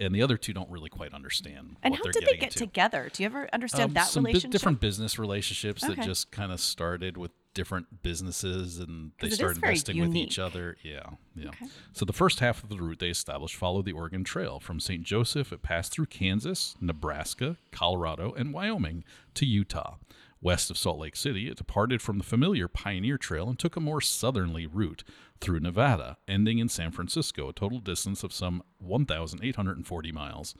And 0.00 0.14
the 0.14 0.22
other 0.22 0.36
two 0.36 0.52
don't 0.52 0.70
really 0.70 0.88
quite 0.88 1.12
understand 1.12 1.74
And 1.82 1.96
how 1.96 2.04
did 2.04 2.14
they 2.24 2.34
get 2.36 2.44
into. 2.54 2.58
together? 2.60 3.10
Do 3.12 3.20
you 3.22 3.26
ever 3.26 3.48
understand 3.52 3.90
Um, 3.90 3.94
that 3.94 4.06
some 4.06 4.22
relationship? 4.24 4.52
different 4.52 4.80
business 4.80 5.18
relationships 5.18 5.82
Okay. 5.82 5.94
that 5.96 6.04
just 6.06 6.30
kind 6.30 6.52
of 6.52 6.60
started 6.60 7.16
with 7.16 7.32
different 7.54 8.02
businesses 8.02 8.78
and 8.78 9.12
they 9.20 9.28
'Cause 9.28 9.28
it 9.28 9.32
is 9.32 9.38
started 9.38 9.56
investing 9.64 10.00
with 10.00 10.14
each 10.16 10.38
other. 10.38 10.76
Yeah, 10.82 11.10
yeah. 11.34 11.50
So 11.92 12.04
the 12.04 12.12
first 12.12 12.40
half 12.40 12.62
of 12.62 12.68
the 12.68 12.76
route 12.76 12.98
they 13.00 13.10
established 13.10 13.56
followed 13.56 13.84
the 13.84 13.92
Oregon 13.92 14.22
Trail 14.24 14.60
from 14.60 14.80
St. 14.80 15.02
Joseph. 15.02 15.52
It 15.52 15.62
passed 15.62 15.92
through 15.92 16.06
Kansas, 16.06 16.76
Nebraska, 16.80 17.56
Colorado, 17.72 18.32
and 18.32 18.52
Wyoming 18.52 19.04
to 19.34 19.44
Utah. 19.46 19.96
West 20.40 20.70
of 20.70 20.78
Salt 20.78 21.00
Lake 21.00 21.16
City, 21.16 21.48
it 21.48 21.56
departed 21.56 22.00
from 22.00 22.18
the 22.18 22.24
familiar 22.24 22.68
Pioneer 22.68 23.18
Trail 23.18 23.48
and 23.48 23.58
took 23.58 23.74
a 23.74 23.80
more 23.80 24.00
southerly 24.00 24.68
route 24.68 25.02
through 25.40 25.58
Nevada, 25.58 26.16
ending 26.28 26.58
in 26.58 26.68
San 26.68 26.92
Francisco, 26.92 27.48
a 27.48 27.52
total 27.52 27.80
distance 27.80 28.22
of 28.22 28.32
some 28.32 28.62
1,840 28.78 30.12
miles. 30.12 30.54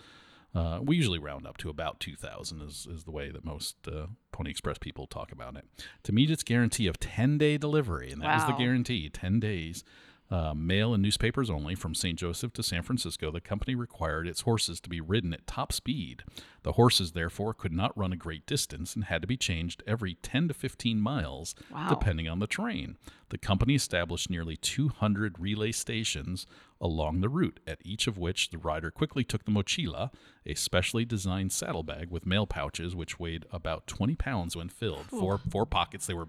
Uh, 0.54 0.80
we 0.82 0.96
usually 0.96 1.18
round 1.18 1.46
up 1.46 1.56
to 1.58 1.68
about 1.68 2.00
2,000 2.00 2.62
is, 2.62 2.86
is 2.90 3.04
the 3.04 3.10
way 3.10 3.30
that 3.30 3.44
most 3.44 3.76
uh, 3.86 4.06
Pony 4.32 4.50
Express 4.50 4.78
people 4.78 5.06
talk 5.06 5.30
about 5.30 5.56
it. 5.56 5.64
To 6.04 6.12
meet 6.12 6.30
its 6.30 6.42
guarantee 6.42 6.86
of 6.86 6.98
10 6.98 7.38
day 7.38 7.58
delivery, 7.58 8.10
and 8.10 8.22
that 8.22 8.34
was 8.34 8.42
Wow. 8.44 8.56
the 8.56 8.64
guarantee 8.64 9.08
10 9.10 9.40
days, 9.40 9.84
uh, 10.30 10.52
mail 10.54 10.92
and 10.92 11.02
newspapers 11.02 11.48
only 11.48 11.74
from 11.74 11.94
St. 11.94 12.18
Joseph 12.18 12.52
to 12.52 12.62
San 12.62 12.82
Francisco, 12.82 13.30
the 13.30 13.40
company 13.40 13.74
required 13.74 14.26
its 14.28 14.42
horses 14.42 14.78
to 14.80 14.90
be 14.90 15.00
ridden 15.00 15.32
at 15.32 15.46
top 15.46 15.72
speed. 15.72 16.22
The 16.64 16.72
horses, 16.72 17.12
therefore, 17.12 17.54
could 17.54 17.72
not 17.72 17.96
run 17.96 18.12
a 18.12 18.16
great 18.16 18.44
distance 18.44 18.94
and 18.94 19.04
had 19.04 19.22
to 19.22 19.28
be 19.28 19.38
changed 19.38 19.82
every 19.86 20.14
10 20.16 20.48
to 20.48 20.54
15 20.54 21.00
miles, 21.00 21.54
Wow. 21.70 21.88
depending 21.88 22.28
on 22.28 22.40
the 22.40 22.46
terrain. 22.46 22.98
The 23.30 23.38
company 23.38 23.74
established 23.74 24.28
nearly 24.28 24.56
200 24.56 25.38
relay 25.38 25.72
stations 25.72 26.46
along 26.80 27.20
the 27.20 27.28
route, 27.28 27.60
at 27.66 27.78
each 27.84 28.06
of 28.06 28.18
which 28.18 28.50
the 28.50 28.58
rider 28.58 28.90
quickly 28.90 29.24
took 29.24 29.44
the 29.44 29.50
mochila, 29.50 30.10
a 30.44 30.54
specially 30.54 31.04
designed 31.06 31.52
saddlebag 31.52 32.10
with 32.10 32.26
mail 32.26 32.46
pouches, 32.46 32.94
which 32.94 33.18
weighed 33.18 33.46
about 33.50 33.86
20 33.86 34.14
pounds 34.16 34.54
when 34.56 34.68
filled. 34.68 35.06
Four 35.06 35.38
four 35.38 35.64
pockets. 35.66 36.06
They 36.06 36.14
were 36.14 36.28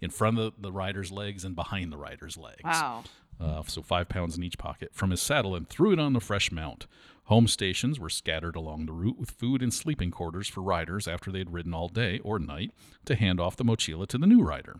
in 0.00 0.10
front 0.10 0.38
of 0.38 0.54
the, 0.56 0.62
the 0.68 0.72
rider's 0.72 1.10
legs 1.10 1.44
and 1.44 1.54
behind 1.56 1.92
the 1.92 1.98
rider's 1.98 2.36
legs. 2.36 2.60
Wow. 2.64 3.04
Uh, 3.40 3.62
so 3.66 3.80
five 3.82 4.08
pounds 4.08 4.36
in 4.36 4.42
each 4.42 4.58
pocket 4.58 4.90
from 4.92 5.10
his 5.10 5.20
saddle 5.20 5.54
and 5.54 5.68
threw 5.68 5.92
it 5.92 5.98
on 5.98 6.12
the 6.12 6.20
fresh 6.20 6.52
mount. 6.52 6.86
Home 7.24 7.46
stations 7.46 7.98
were 7.98 8.10
scattered 8.10 8.56
along 8.56 8.86
the 8.86 8.92
route 8.92 9.18
with 9.18 9.30
food 9.30 9.62
and 9.62 9.72
sleeping 9.72 10.10
quarters 10.10 10.48
for 10.48 10.62
riders 10.62 11.08
after 11.08 11.30
they 11.30 11.38
had 11.38 11.52
ridden 11.52 11.72
all 11.72 11.88
day 11.88 12.18
or 12.18 12.38
night 12.38 12.72
to 13.04 13.14
hand 13.14 13.40
off 13.40 13.56
the 13.56 13.64
mochila 13.64 14.06
to 14.08 14.18
the 14.18 14.26
new 14.26 14.42
rider. 14.42 14.76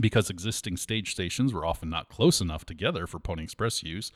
Because 0.00 0.28
existing 0.28 0.76
stage 0.78 1.12
stations 1.12 1.54
were 1.54 1.64
often 1.64 1.88
not 1.88 2.08
close 2.08 2.40
enough 2.40 2.64
together 2.64 3.06
for 3.06 3.18
Pony 3.18 3.44
Express 3.44 3.82
use, 3.82 4.10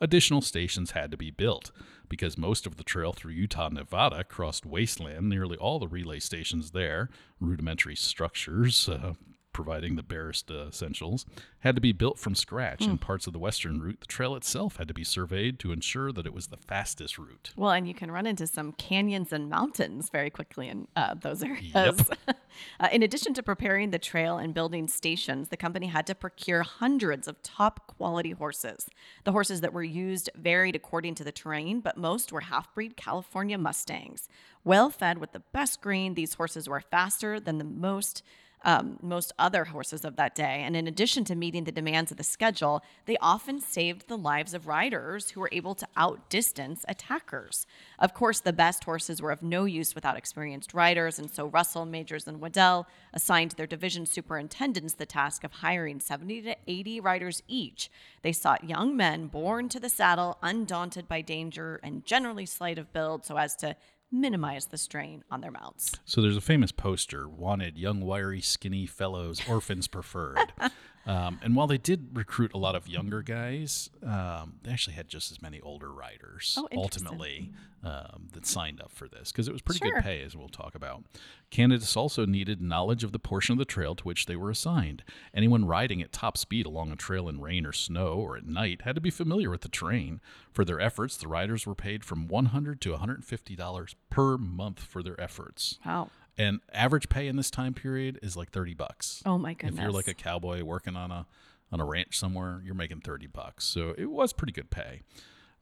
additional 0.00 0.42
stations 0.42 0.90
had 0.90 1.10
to 1.10 1.16
be 1.16 1.30
built. 1.30 1.70
Because 2.08 2.36
most 2.36 2.66
of 2.66 2.76
the 2.76 2.84
trail 2.84 3.12
through 3.12 3.32
Utah, 3.32 3.68
Nevada 3.68 4.22
crossed 4.22 4.66
wasteland, 4.66 5.28
nearly 5.28 5.56
all 5.56 5.78
the 5.78 5.88
relay 5.88 6.20
stations 6.20 6.72
there, 6.72 7.08
rudimentary 7.40 7.96
structures, 7.96 8.88
uh, 8.88 9.14
providing 9.54 9.96
the 9.96 10.02
barest 10.02 10.50
uh, 10.50 10.66
essentials, 10.66 11.24
had 11.60 11.74
to 11.74 11.80
be 11.80 11.92
built 11.92 12.18
from 12.18 12.34
scratch. 12.34 12.82
In 12.82 12.98
parts 12.98 13.26
of 13.26 13.32
the 13.32 13.38
western 13.38 13.80
route, 13.80 14.00
the 14.00 14.06
trail 14.06 14.36
itself 14.36 14.76
had 14.76 14.88
to 14.88 14.94
be 14.94 15.04
surveyed 15.04 15.58
to 15.60 15.72
ensure 15.72 16.12
that 16.12 16.26
it 16.26 16.34
was 16.34 16.48
the 16.48 16.58
fastest 16.58 17.16
route. 17.16 17.52
Well, 17.56 17.70
and 17.70 17.88
you 17.88 17.94
can 17.94 18.10
run 18.10 18.26
into 18.26 18.46
some 18.46 18.72
canyons 18.72 19.32
and 19.32 19.48
mountains 19.48 20.10
very 20.10 20.28
quickly 20.28 20.68
in 20.68 20.88
uh, 20.96 21.14
those 21.14 21.42
areas. 21.42 22.10
uh, 22.80 22.88
in 22.92 23.02
addition 23.02 23.32
to 23.34 23.42
preparing 23.42 23.90
the 23.90 23.98
trail 23.98 24.36
and 24.36 24.52
building 24.52 24.88
stations, 24.88 25.48
the 25.48 25.56
company 25.56 25.86
had 25.86 26.06
to 26.08 26.14
procure 26.14 26.62
hundreds 26.62 27.26
of 27.26 27.42
top 27.42 27.86
quality 27.86 28.32
horses. 28.32 28.88
The 29.24 29.32
horses 29.32 29.60
that 29.62 29.72
were 29.72 29.84
used 29.84 30.28
varied 30.36 30.76
according 30.76 31.14
to 31.16 31.24
the 31.24 31.32
terrain, 31.32 31.80
but 31.80 31.96
most 31.96 32.32
were 32.32 32.42
half 32.42 32.74
breed 32.74 32.96
California 32.96 33.56
Mustangs. 33.56 34.28
Well 34.64 34.90
fed 34.90 35.18
with 35.18 35.32
the 35.32 35.42
best 35.52 35.80
grain, 35.80 36.14
these 36.14 36.34
horses 36.34 36.68
were 36.68 36.80
faster 36.80 37.38
than 37.38 37.58
the 37.58 37.64
most 37.64 38.22
um, 38.64 38.98
most 39.02 39.32
other 39.38 39.66
horses 39.66 40.04
of 40.04 40.16
that 40.16 40.34
day. 40.34 40.62
And 40.64 40.76
in 40.76 40.86
addition 40.86 41.24
to 41.24 41.34
meeting 41.34 41.64
the 41.64 41.72
demands 41.72 42.10
of 42.10 42.16
the 42.16 42.24
schedule, 42.24 42.82
they 43.06 43.16
often 43.18 43.60
saved 43.60 44.08
the 44.08 44.16
lives 44.16 44.54
of 44.54 44.66
riders 44.66 45.30
who 45.30 45.40
were 45.40 45.50
able 45.52 45.74
to 45.74 45.86
outdistance 45.96 46.84
attackers. 46.88 47.66
Of 47.98 48.14
course, 48.14 48.40
the 48.40 48.52
best 48.52 48.84
horses 48.84 49.20
were 49.20 49.30
of 49.30 49.42
no 49.42 49.64
use 49.64 49.94
without 49.94 50.16
experienced 50.16 50.74
riders, 50.74 51.18
and 51.18 51.30
so 51.30 51.46
Russell, 51.46 51.84
Majors, 51.84 52.26
and 52.26 52.40
Waddell 52.40 52.86
assigned 53.12 53.52
their 53.52 53.66
division 53.66 54.06
superintendents 54.06 54.94
the 54.94 55.06
task 55.06 55.44
of 55.44 55.52
hiring 55.52 56.00
70 56.00 56.42
to 56.42 56.56
80 56.66 57.00
riders 57.00 57.42
each. 57.46 57.90
They 58.22 58.32
sought 58.32 58.68
young 58.68 58.96
men 58.96 59.26
born 59.26 59.68
to 59.68 59.80
the 59.80 59.88
saddle, 59.88 60.38
undaunted 60.42 61.06
by 61.06 61.20
danger, 61.20 61.80
and 61.82 62.04
generally 62.04 62.46
slight 62.46 62.78
of 62.78 62.92
build 62.92 63.24
so 63.24 63.36
as 63.36 63.54
to 63.56 63.76
minimize 64.10 64.66
the 64.66 64.78
strain 64.78 65.24
on 65.30 65.40
their 65.40 65.50
mouths. 65.50 65.94
So 66.04 66.20
there's 66.20 66.36
a 66.36 66.40
famous 66.42 66.72
poster 66.72 67.28
wanted 67.28 67.78
young, 67.78 68.00
wiry, 68.00 68.40
skinny 68.40 68.86
fellows, 68.86 69.40
orphans 69.48 69.88
preferred. 69.88 70.52
um, 71.06 71.38
and 71.42 71.54
while 71.56 71.66
they 71.66 71.78
did 71.78 72.08
recruit 72.16 72.52
a 72.54 72.58
lot 72.58 72.74
of 72.74 72.88
younger 72.88 73.22
guys, 73.22 73.90
um, 74.02 74.54
they 74.62 74.70
actually 74.70 74.94
had 74.94 75.08
just 75.08 75.30
as 75.30 75.42
many 75.42 75.60
older 75.60 75.92
riders 75.92 76.56
Oh, 76.58 76.68
ultimately 76.76 77.50
um, 77.82 78.28
that 78.32 78.46
signed 78.46 78.80
up 78.80 78.90
for 78.90 79.06
this 79.08 79.30
because 79.30 79.46
it 79.46 79.52
was 79.52 79.60
pretty 79.60 79.78
Sure. 79.78 79.92
good 79.92 80.02
pay, 80.02 80.22
as 80.22 80.34
we'll 80.34 80.48
talk 80.48 80.74
about. 80.74 81.04
Candidates 81.50 81.96
also 81.96 82.24
needed 82.24 82.60
knowledge 82.62 83.04
of 83.04 83.12
the 83.12 83.18
portion 83.18 83.52
of 83.52 83.58
the 83.58 83.64
trail 83.66 83.94
to 83.94 84.04
which 84.04 84.24
they 84.26 84.36
were 84.36 84.50
assigned. 84.50 85.04
Anyone 85.34 85.66
riding 85.66 86.00
at 86.00 86.10
top 86.10 86.38
speed 86.38 86.64
along 86.66 86.90
a 86.90 86.96
trail 86.96 87.28
in 87.28 87.40
rain 87.40 87.66
or 87.66 87.72
snow 87.72 88.14
or 88.14 88.36
at 88.38 88.46
night 88.46 88.82
had 88.82 88.94
to 88.94 89.00
be 89.02 89.10
familiar 89.10 89.50
with 89.50 89.60
the 89.60 89.68
terrain. 89.68 90.20
For 90.50 90.64
their 90.64 90.80
efforts, 90.80 91.16
the 91.18 91.28
riders 91.28 91.66
were 91.66 91.74
paid 91.74 92.04
from 92.04 92.26
100 92.28 92.80
to 92.80 92.90
150 92.92 93.54
dollars 93.56 93.94
per 94.08 94.38
month 94.38 94.80
for 94.80 95.02
their 95.02 95.20
efforts. 95.20 95.78
Wow. 95.84 96.08
And 96.36 96.60
average 96.72 97.08
pay 97.08 97.28
in 97.28 97.36
this 97.36 97.50
time 97.50 97.74
period 97.74 98.18
is 98.22 98.36
like 98.36 98.50
30 98.50 98.74
bucks. 98.74 99.22
Oh 99.24 99.38
my 99.38 99.54
goodness! 99.54 99.78
If 99.78 99.82
you're 99.82 99.92
like 99.92 100.08
a 100.08 100.14
cowboy 100.14 100.62
working 100.62 100.96
on 100.96 101.10
a 101.10 101.26
on 101.72 101.80
a 101.80 101.84
ranch 101.84 102.18
somewhere, 102.18 102.60
you're 102.64 102.74
making 102.74 103.00
30 103.00 103.26
bucks. 103.28 103.64
So 103.64 103.94
it 103.96 104.06
was 104.06 104.32
pretty 104.32 104.52
good 104.52 104.70
pay. 104.70 105.02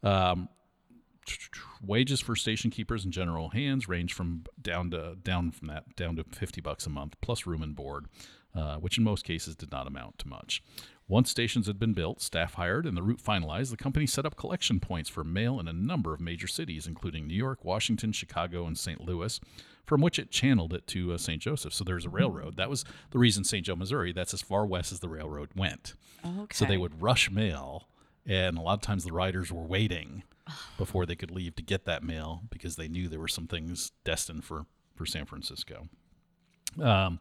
Um, 0.02 0.48
wages 1.84 2.20
for 2.20 2.34
station 2.34 2.70
keepers 2.70 3.04
and 3.04 3.12
general 3.12 3.50
hands 3.50 3.88
range 3.88 4.12
from 4.12 4.44
down 4.60 4.90
to 4.90 5.16
down 5.22 5.50
from 5.50 5.68
that 5.68 5.94
down 5.96 6.16
to 6.16 6.24
50 6.24 6.60
bucks 6.60 6.86
a 6.86 6.90
month 6.90 7.14
plus 7.20 7.46
room 7.46 7.62
and 7.62 7.76
board, 7.76 8.06
uh, 8.54 8.76
which 8.76 8.98
in 8.98 9.04
most 9.04 9.24
cases 9.24 9.54
did 9.54 9.70
not 9.70 9.86
amount 9.86 10.18
to 10.18 10.28
much. 10.28 10.62
Once 11.12 11.28
stations 11.28 11.66
had 11.66 11.78
been 11.78 11.92
built, 11.92 12.22
staff 12.22 12.54
hired, 12.54 12.86
and 12.86 12.96
the 12.96 13.02
route 13.02 13.22
finalized, 13.22 13.68
the 13.68 13.76
company 13.76 14.06
set 14.06 14.24
up 14.24 14.34
collection 14.34 14.80
points 14.80 15.10
for 15.10 15.22
mail 15.22 15.60
in 15.60 15.68
a 15.68 15.72
number 15.72 16.14
of 16.14 16.22
major 16.22 16.46
cities, 16.46 16.86
including 16.86 17.26
New 17.26 17.36
York, 17.36 17.66
Washington, 17.66 18.12
Chicago, 18.12 18.66
and 18.66 18.78
St. 18.78 18.98
Louis, 18.98 19.38
from 19.84 20.00
which 20.00 20.18
it 20.18 20.30
channeled 20.30 20.72
it 20.72 20.86
to 20.86 21.12
uh, 21.12 21.18
St. 21.18 21.42
Joseph. 21.42 21.74
So 21.74 21.84
there's 21.84 22.06
a 22.06 22.08
railroad. 22.08 22.56
That 22.56 22.70
was 22.70 22.86
the 23.10 23.18
reason 23.18 23.44
St. 23.44 23.66
Joe, 23.66 23.76
Missouri, 23.76 24.14
that's 24.14 24.32
as 24.32 24.40
far 24.40 24.64
west 24.64 24.90
as 24.90 25.00
the 25.00 25.08
railroad 25.10 25.50
went. 25.54 25.92
Okay. 26.24 26.54
So 26.54 26.64
they 26.64 26.78
would 26.78 27.02
rush 27.02 27.30
mail, 27.30 27.88
and 28.24 28.56
a 28.56 28.62
lot 28.62 28.72
of 28.72 28.80
times 28.80 29.04
the 29.04 29.12
riders 29.12 29.52
were 29.52 29.66
waiting 29.66 30.22
before 30.78 31.04
they 31.04 31.14
could 31.14 31.30
leave 31.30 31.56
to 31.56 31.62
get 31.62 31.84
that 31.84 32.02
mail 32.02 32.44
because 32.48 32.76
they 32.76 32.88
knew 32.88 33.06
there 33.06 33.20
were 33.20 33.28
some 33.28 33.46
things 33.46 33.92
destined 34.02 34.44
for, 34.44 34.64
for 34.94 35.04
San 35.04 35.26
Francisco. 35.26 35.88
Um, 36.80 37.20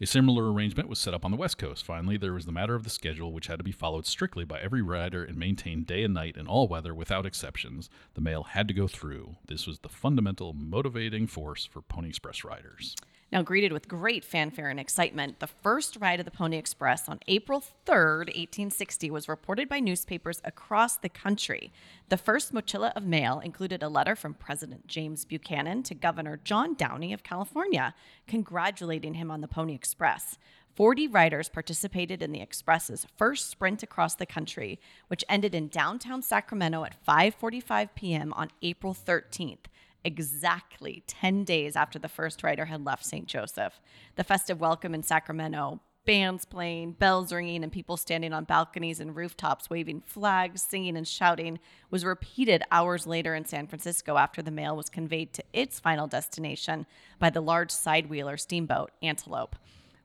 a 0.00 0.06
similar 0.06 0.52
arrangement 0.52 0.88
was 0.88 0.98
set 0.98 1.14
up 1.14 1.24
on 1.24 1.30
the 1.30 1.36
West 1.36 1.56
Coast. 1.56 1.84
Finally, 1.84 2.16
there 2.16 2.32
was 2.32 2.46
the 2.46 2.52
matter 2.52 2.74
of 2.74 2.82
the 2.82 2.90
schedule, 2.90 3.32
which 3.32 3.46
had 3.46 3.58
to 3.58 3.64
be 3.64 3.72
followed 3.72 4.06
strictly 4.06 4.44
by 4.44 4.58
every 4.58 4.82
rider 4.82 5.22
and 5.22 5.36
maintained 5.36 5.86
day 5.86 6.02
and 6.02 6.12
night 6.12 6.36
in 6.36 6.46
all 6.46 6.66
weather 6.66 6.94
without 6.94 7.24
exceptions. 7.24 7.88
The 8.14 8.20
mail 8.20 8.42
had 8.42 8.66
to 8.68 8.74
go 8.74 8.88
through. 8.88 9.36
This 9.46 9.66
was 9.66 9.78
the 9.78 9.88
fundamental 9.88 10.52
motivating 10.52 11.26
force 11.28 11.64
for 11.64 11.80
Pony 11.80 12.08
Express 12.08 12.42
riders. 12.44 12.96
Now, 13.34 13.42
greeted 13.42 13.72
with 13.72 13.88
great 13.88 14.24
fanfare 14.24 14.68
and 14.68 14.78
excitement, 14.78 15.40
the 15.40 15.48
first 15.48 15.96
ride 16.00 16.20
of 16.20 16.24
the 16.24 16.30
Pony 16.30 16.56
Express 16.56 17.08
on 17.08 17.18
April 17.26 17.64
3rd, 17.84 18.26
1860, 18.26 19.10
was 19.10 19.28
reported 19.28 19.68
by 19.68 19.80
newspapers 19.80 20.40
across 20.44 20.96
the 20.96 21.08
country. 21.08 21.72
The 22.10 22.16
first 22.16 22.54
mochila 22.54 22.92
of 22.94 23.04
mail 23.04 23.40
included 23.40 23.82
a 23.82 23.88
letter 23.88 24.14
from 24.14 24.34
President 24.34 24.86
James 24.86 25.24
Buchanan 25.24 25.82
to 25.82 25.96
Governor 25.96 26.38
John 26.44 26.74
Downey 26.74 27.12
of 27.12 27.24
California, 27.24 27.92
congratulating 28.28 29.14
him 29.14 29.32
on 29.32 29.40
the 29.40 29.48
Pony 29.48 29.74
Express. 29.74 30.38
40 30.76 31.08
riders 31.08 31.48
participated 31.48 32.22
in 32.22 32.30
the 32.30 32.40
Express's 32.40 33.04
first 33.16 33.50
sprint 33.50 33.82
across 33.82 34.14
the 34.14 34.26
country, 34.26 34.78
which 35.08 35.24
ended 35.28 35.56
in 35.56 35.66
downtown 35.66 36.22
Sacramento 36.22 36.84
at 36.84 37.04
5:45 37.04 37.88
p.m. 37.96 38.32
on 38.34 38.52
April 38.62 38.94
13th 38.94 39.66
exactly 40.04 41.02
10 41.06 41.44
days 41.44 41.76
after 41.76 41.98
the 41.98 42.08
first 42.08 42.42
rider 42.42 42.66
had 42.66 42.84
left 42.84 43.04
St. 43.04 43.26
Joseph. 43.26 43.80
The 44.16 44.24
festive 44.24 44.60
welcome 44.60 44.94
in 44.94 45.02
Sacramento, 45.02 45.80
bands 46.04 46.44
playing, 46.44 46.92
bells 46.92 47.32
ringing, 47.32 47.62
and 47.62 47.72
people 47.72 47.96
standing 47.96 48.32
on 48.32 48.44
balconies 48.44 49.00
and 49.00 49.16
rooftops 49.16 49.70
waving 49.70 50.02
flags, 50.02 50.62
singing, 50.62 50.96
and 50.96 51.08
shouting 51.08 51.58
was 51.90 52.04
repeated 52.04 52.62
hours 52.70 53.06
later 53.06 53.34
in 53.34 53.44
San 53.44 53.66
Francisco 53.66 54.16
after 54.16 54.42
the 54.42 54.50
mail 54.50 54.76
was 54.76 54.90
conveyed 54.90 55.32
to 55.32 55.44
its 55.52 55.80
final 55.80 56.06
destination 56.06 56.86
by 57.18 57.30
the 57.30 57.40
large 57.40 57.70
side 57.70 58.08
wheeler 58.08 58.36
steamboat 58.36 58.90
Antelope. 59.02 59.56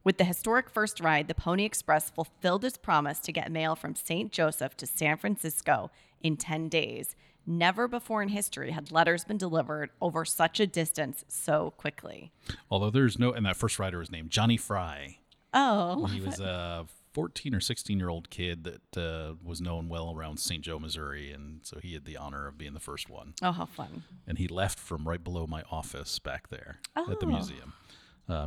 With 0.03 0.17
the 0.17 0.23
historic 0.23 0.69
first 0.69 1.01
ride, 1.01 1.27
the 1.27 1.35
Pony 1.35 1.65
Express 1.65 2.09
fulfilled 2.09 2.63
its 2.63 2.77
promise 2.77 3.19
to 3.19 3.33
get 3.33 3.51
mail 3.51 3.75
from 3.75 3.95
St. 3.95 4.31
Joseph 4.31 4.77
to 4.77 4.87
San 4.87 5.17
Francisco 5.17 5.91
in 6.21 6.37
10 6.37 6.69
days. 6.69 7.15
Never 7.49 7.87
before 7.87 8.21
in 8.21 8.29
history 8.29 8.69
had 8.71 8.91
letters 8.91 9.23
been 9.23 9.37
delivered 9.39 9.89
over 9.99 10.23
such 10.23 10.59
a 10.59 10.67
distance 10.67 11.25
so 11.27 11.71
quickly. 11.77 12.31
Although 12.69 12.91
there's 12.91 13.17
no, 13.17 13.33
and 13.33 13.43
that 13.47 13.55
first 13.57 13.79
writer 13.79 13.97
was 13.97 14.11
named 14.11 14.29
Johnny 14.29 14.55
Fry. 14.55 15.17
Oh, 15.51 16.05
He 16.05 16.21
was 16.21 16.39
a 16.39 16.85
14 17.13 17.55
or 17.55 17.59
16 17.59 17.97
year 17.97 18.09
old 18.09 18.29
kid 18.29 18.65
that 18.65 18.97
uh, 18.97 19.33
was 19.43 19.61
known 19.61 19.89
well 19.89 20.13
around 20.15 20.39
St. 20.39 20.63
Joe, 20.63 20.77
Missouri, 20.77 21.31
and 21.31 21.61
so 21.63 21.79
he 21.81 21.95
had 21.95 22.05
the 22.05 22.17
honor 22.17 22.45
of 22.45 22.55
being 22.59 22.75
the 22.75 22.79
first 22.79 23.09
one. 23.09 23.33
oh, 23.41 23.51
how 23.51 23.65
fun. 23.65 24.03
And 24.27 24.37
he 24.37 24.47
left 24.47 24.77
from 24.77 25.07
right 25.07 25.23
below 25.23 25.47
my 25.47 25.63
office 25.71 26.19
back 26.19 26.49
there 26.49 26.81
at 26.95 27.19
the 27.19 27.25
Oh. 27.25 27.29
museum 27.29 27.73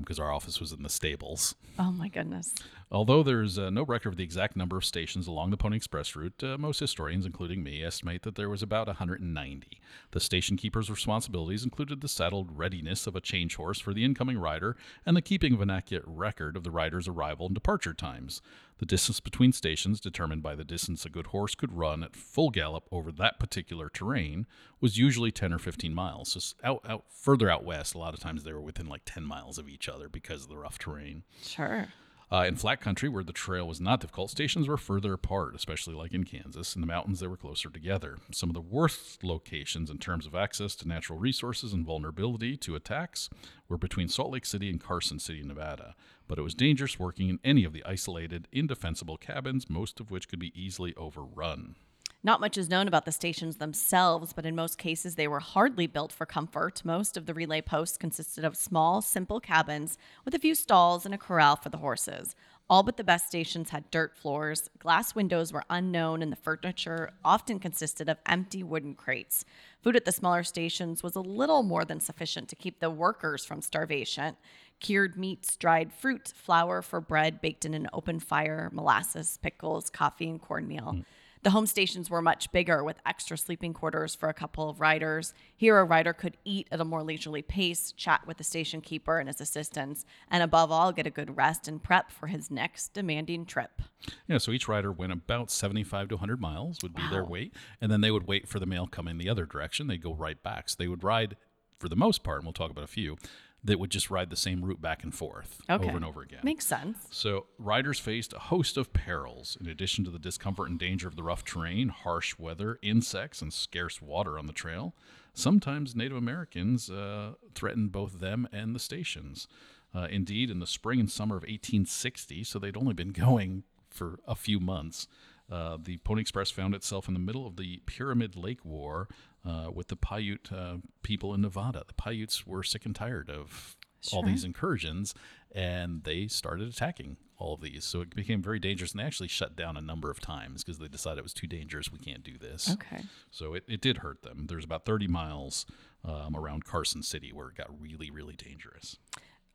because 0.00 0.18
our 0.18 0.32
office 0.32 0.60
was 0.60 0.72
in 0.72 0.82
the 0.82 0.88
stables. 0.88 1.54
Oh, 1.78 1.90
my 1.90 2.08
goodness. 2.08 2.54
Although 2.90 3.22
there's 3.22 3.58
uh, 3.58 3.70
no 3.70 3.84
record 3.84 4.10
of 4.10 4.16
the 4.16 4.22
exact 4.22 4.54
number 4.54 4.76
of 4.76 4.84
stations 4.84 5.26
along 5.26 5.50
the 5.50 5.56
Pony 5.56 5.78
Express 5.78 6.14
route, 6.14 6.42
uh, 6.42 6.58
most 6.58 6.78
historians, 6.78 7.24
including 7.24 7.62
me, 7.62 7.82
estimate 7.82 8.22
that 8.22 8.34
there 8.34 8.50
was 8.50 8.62
about 8.62 8.86
190. 8.86 9.80
The 10.10 10.20
station 10.20 10.58
keeper's 10.58 10.90
responsibilities 10.90 11.64
included 11.64 12.02
the 12.02 12.08
saddled 12.08 12.56
readiness 12.56 13.06
of 13.06 13.16
a 13.16 13.20
change 13.20 13.56
horse 13.56 13.80
for 13.80 13.94
the 13.94 14.04
incoming 14.04 14.38
rider 14.38 14.76
and 15.06 15.16
the 15.16 15.22
keeping 15.22 15.54
of 15.54 15.62
an 15.62 15.70
accurate 15.70 16.04
record 16.06 16.54
of 16.54 16.64
the 16.64 16.70
rider's 16.70 17.08
arrival 17.08 17.46
and 17.46 17.54
departure 17.54 17.94
times. 17.94 18.42
The 18.82 18.86
distance 18.86 19.20
between 19.20 19.52
stations, 19.52 20.00
determined 20.00 20.42
by 20.42 20.56
the 20.56 20.64
distance 20.64 21.06
a 21.06 21.08
good 21.08 21.28
horse 21.28 21.54
could 21.54 21.72
run 21.72 22.02
at 22.02 22.16
full 22.16 22.50
gallop 22.50 22.88
over 22.90 23.12
that 23.12 23.38
particular 23.38 23.88
terrain, 23.88 24.44
was 24.80 24.98
usually 24.98 25.30
10 25.30 25.52
or 25.52 25.60
15 25.60 25.94
miles. 25.94 26.32
So 26.32 26.56
out, 26.64 26.80
out 26.84 27.04
further 27.08 27.48
out 27.48 27.64
west, 27.64 27.94
a 27.94 27.98
lot 27.98 28.12
of 28.12 28.18
times 28.18 28.42
they 28.42 28.52
were 28.52 28.60
within 28.60 28.88
like 28.88 29.02
10 29.04 29.22
miles 29.22 29.56
of 29.56 29.68
each 29.68 29.88
other 29.88 30.08
because 30.08 30.42
of 30.42 30.48
the 30.48 30.56
rough 30.56 30.80
terrain. 30.80 31.22
Sure. 31.44 31.92
Uh, 32.32 32.46
in 32.46 32.56
flat 32.56 32.80
country, 32.80 33.10
where 33.10 33.22
the 33.22 33.30
trail 33.30 33.68
was 33.68 33.78
not 33.78 34.00
difficult, 34.00 34.30
stations 34.30 34.66
were 34.66 34.78
further 34.78 35.12
apart, 35.12 35.54
especially 35.54 35.94
like 35.94 36.14
in 36.14 36.24
Kansas. 36.24 36.74
In 36.74 36.80
the 36.80 36.86
mountains, 36.86 37.20
they 37.20 37.26
were 37.26 37.36
closer 37.36 37.68
together. 37.68 38.16
Some 38.32 38.48
of 38.48 38.54
the 38.54 38.60
worst 38.62 39.22
locations 39.22 39.90
in 39.90 39.98
terms 39.98 40.24
of 40.24 40.34
access 40.34 40.74
to 40.76 40.88
natural 40.88 41.18
resources 41.18 41.74
and 41.74 41.84
vulnerability 41.84 42.56
to 42.56 42.74
attacks 42.74 43.28
were 43.68 43.76
between 43.76 44.08
Salt 44.08 44.30
Lake 44.30 44.46
City 44.46 44.70
and 44.70 44.80
Carson 44.80 45.18
City, 45.18 45.42
Nevada. 45.42 45.94
But 46.26 46.38
it 46.38 46.42
was 46.42 46.54
dangerous 46.54 46.98
working 46.98 47.28
in 47.28 47.38
any 47.44 47.64
of 47.64 47.74
the 47.74 47.84
isolated, 47.84 48.48
indefensible 48.50 49.18
cabins, 49.18 49.68
most 49.68 50.00
of 50.00 50.10
which 50.10 50.26
could 50.26 50.38
be 50.38 50.58
easily 50.58 50.94
overrun. 50.96 51.76
Not 52.24 52.40
much 52.40 52.56
is 52.56 52.68
known 52.68 52.86
about 52.86 53.04
the 53.04 53.10
stations 53.10 53.56
themselves, 53.56 54.32
but 54.32 54.46
in 54.46 54.54
most 54.54 54.78
cases, 54.78 55.16
they 55.16 55.26
were 55.26 55.40
hardly 55.40 55.88
built 55.88 56.12
for 56.12 56.24
comfort. 56.24 56.84
Most 56.84 57.16
of 57.16 57.26
the 57.26 57.34
relay 57.34 57.60
posts 57.60 57.96
consisted 57.96 58.44
of 58.44 58.56
small, 58.56 59.02
simple 59.02 59.40
cabins 59.40 59.98
with 60.24 60.32
a 60.32 60.38
few 60.38 60.54
stalls 60.54 61.04
and 61.04 61.12
a 61.12 61.18
corral 61.18 61.56
for 61.56 61.68
the 61.68 61.78
horses. 61.78 62.36
All 62.70 62.84
but 62.84 62.96
the 62.96 63.02
best 63.02 63.26
stations 63.26 63.70
had 63.70 63.90
dirt 63.90 64.16
floors, 64.16 64.70
glass 64.78 65.16
windows 65.16 65.52
were 65.52 65.64
unknown, 65.68 66.22
and 66.22 66.30
the 66.30 66.36
furniture 66.36 67.10
often 67.24 67.58
consisted 67.58 68.08
of 68.08 68.18
empty 68.24 68.62
wooden 68.62 68.94
crates. 68.94 69.44
Food 69.82 69.96
at 69.96 70.04
the 70.04 70.12
smaller 70.12 70.44
stations 70.44 71.02
was 71.02 71.16
a 71.16 71.20
little 71.20 71.64
more 71.64 71.84
than 71.84 71.98
sufficient 71.98 72.48
to 72.48 72.56
keep 72.56 72.78
the 72.78 72.88
workers 72.88 73.44
from 73.44 73.60
starvation. 73.60 74.36
Cured 74.78 75.16
meats, 75.16 75.56
dried 75.56 75.92
fruit, 75.92 76.32
flour 76.36 76.82
for 76.82 77.00
bread 77.00 77.40
baked 77.40 77.64
in 77.64 77.74
an 77.74 77.88
open 77.92 78.20
fire, 78.20 78.70
molasses, 78.72 79.38
pickles, 79.42 79.90
coffee, 79.90 80.28
and 80.28 80.40
cornmeal. 80.40 80.92
Hmm. 80.92 81.00
The 81.42 81.50
home 81.50 81.66
stations 81.66 82.08
were 82.08 82.22
much 82.22 82.52
bigger 82.52 82.84
with 82.84 83.00
extra 83.04 83.36
sleeping 83.36 83.74
quarters 83.74 84.14
for 84.14 84.28
a 84.28 84.34
couple 84.34 84.70
of 84.70 84.80
riders. 84.80 85.34
Here, 85.56 85.76
a 85.76 85.84
rider 85.84 86.12
could 86.12 86.36
eat 86.44 86.68
at 86.70 86.80
a 86.80 86.84
more 86.84 87.02
leisurely 87.02 87.42
pace, 87.42 87.90
chat 87.90 88.24
with 88.28 88.36
the 88.36 88.44
station 88.44 88.80
keeper 88.80 89.18
and 89.18 89.28
his 89.28 89.40
assistants, 89.40 90.04
and 90.30 90.44
above 90.44 90.70
all, 90.70 90.92
get 90.92 91.04
a 91.04 91.10
good 91.10 91.36
rest 91.36 91.66
and 91.66 91.82
prep 91.82 92.12
for 92.12 92.28
his 92.28 92.48
next 92.48 92.94
demanding 92.94 93.44
trip. 93.44 93.82
Yeah, 94.28 94.38
so 94.38 94.52
each 94.52 94.68
rider 94.68 94.92
went 94.92 95.12
about 95.12 95.50
75 95.50 96.10
to 96.10 96.14
100 96.14 96.40
miles 96.40 96.78
would 96.80 96.94
be 96.94 97.02
their 97.10 97.24
wait, 97.24 97.52
and 97.80 97.90
then 97.90 98.02
they 98.02 98.12
would 98.12 98.28
wait 98.28 98.46
for 98.46 98.60
the 98.60 98.66
mail 98.66 98.86
coming 98.86 99.18
the 99.18 99.28
other 99.28 99.44
direction. 99.44 99.88
They'd 99.88 100.00
go 100.00 100.14
right 100.14 100.40
back. 100.40 100.68
So 100.68 100.76
they 100.78 100.86
would 100.86 101.02
ride, 101.02 101.36
for 101.80 101.88
the 101.88 101.96
most 101.96 102.22
part, 102.22 102.38
and 102.38 102.46
we'll 102.46 102.52
talk 102.52 102.70
about 102.70 102.84
a 102.84 102.88
few, 102.88 103.16
that 103.64 103.78
would 103.78 103.90
just 103.90 104.10
ride 104.10 104.28
the 104.30 104.36
same 104.36 104.64
route 104.64 104.80
back 104.80 105.04
and 105.04 105.14
forth 105.14 105.60
Okay. 105.70 105.86
over 105.86 105.96
and 105.96 106.04
over 106.04 106.20
again. 106.22 106.40
Makes 106.42 106.66
sense. 106.66 106.98
So, 107.10 107.46
riders 107.58 107.98
faced 108.00 108.32
a 108.32 108.38
host 108.38 108.76
of 108.76 108.92
perils. 108.92 109.56
In 109.60 109.68
addition 109.68 110.04
to 110.04 110.10
the 110.10 110.18
discomfort 110.18 110.68
and 110.68 110.78
danger 110.78 111.06
of 111.06 111.14
the 111.14 111.22
rough 111.22 111.44
terrain, 111.44 111.88
harsh 111.90 112.36
weather, 112.38 112.78
insects, 112.82 113.40
and 113.40 113.52
scarce 113.52 114.02
water 114.02 114.36
on 114.38 114.46
the 114.48 114.52
trail, 114.52 114.94
sometimes 115.32 115.94
Native 115.94 116.16
Americans 116.16 116.90
uh, 116.90 117.34
threatened 117.54 117.92
both 117.92 118.18
them 118.20 118.48
and 118.52 118.74
the 118.74 118.80
stations. 118.80 119.46
Uh, 119.94 120.08
indeed, 120.10 120.50
in 120.50 120.58
the 120.58 120.66
spring 120.66 120.98
and 120.98 121.10
summer 121.10 121.36
of 121.36 121.42
1860, 121.42 122.42
so 122.44 122.58
they'd 122.58 122.76
only 122.76 122.94
been 122.94 123.12
going 123.12 123.62
for 123.90 124.18
a 124.26 124.34
few 124.34 124.58
months, 124.58 125.06
uh, 125.52 125.76
the 125.82 125.98
Pony 125.98 126.22
Express 126.22 126.50
found 126.50 126.74
itself 126.74 127.08
in 127.08 127.14
the 127.14 127.20
middle 127.20 127.46
of 127.46 127.56
the 127.56 127.82
Pyramid 127.84 128.36
Lake 128.36 128.64
War 128.64 129.08
uh, 129.46 129.70
with 129.72 129.88
the 129.88 129.96
Paiute 129.96 130.50
uh, 130.50 130.76
people 131.02 131.34
in 131.34 131.42
Nevada. 131.42 131.84
The 131.86 131.94
Paiutes 131.94 132.46
were 132.46 132.62
sick 132.62 132.86
and 132.86 132.94
tired 132.94 133.28
of 133.28 133.76
all 134.12 134.22
these 134.22 134.44
incursions, 134.44 135.14
and 135.52 136.02
they 136.04 136.26
started 136.26 136.68
attacking 136.68 137.18
all 137.36 137.54
of 137.54 137.60
these. 137.60 137.84
So 137.84 138.00
it 138.00 138.14
became 138.14 138.42
very 138.42 138.58
dangerous, 138.58 138.92
and 138.92 139.00
they 139.00 139.04
actually 139.04 139.28
shut 139.28 139.54
down 139.54 139.76
a 139.76 139.80
number 139.80 140.10
of 140.10 140.20
times 140.20 140.64
because 140.64 140.78
they 140.78 140.88
decided 140.88 141.18
it 141.18 141.22
was 141.22 141.34
too 141.34 141.46
dangerous. 141.46 141.92
We 141.92 141.98
can't 141.98 142.24
do 142.24 142.38
this. 142.38 142.70
Okay. 142.72 143.02
So 143.30 143.54
it, 143.54 143.64
it 143.68 143.80
did 143.80 143.98
hurt 143.98 144.22
them. 144.22 144.46
There's 144.48 144.64
about 144.64 144.86
30 144.86 145.06
miles 145.06 145.66
um, 146.04 146.34
around 146.36 146.64
Carson 146.64 147.02
City 147.02 147.32
where 147.32 147.48
it 147.48 147.56
got 147.56 147.68
really, 147.80 148.10
really 148.10 148.34
dangerous. 148.34 148.96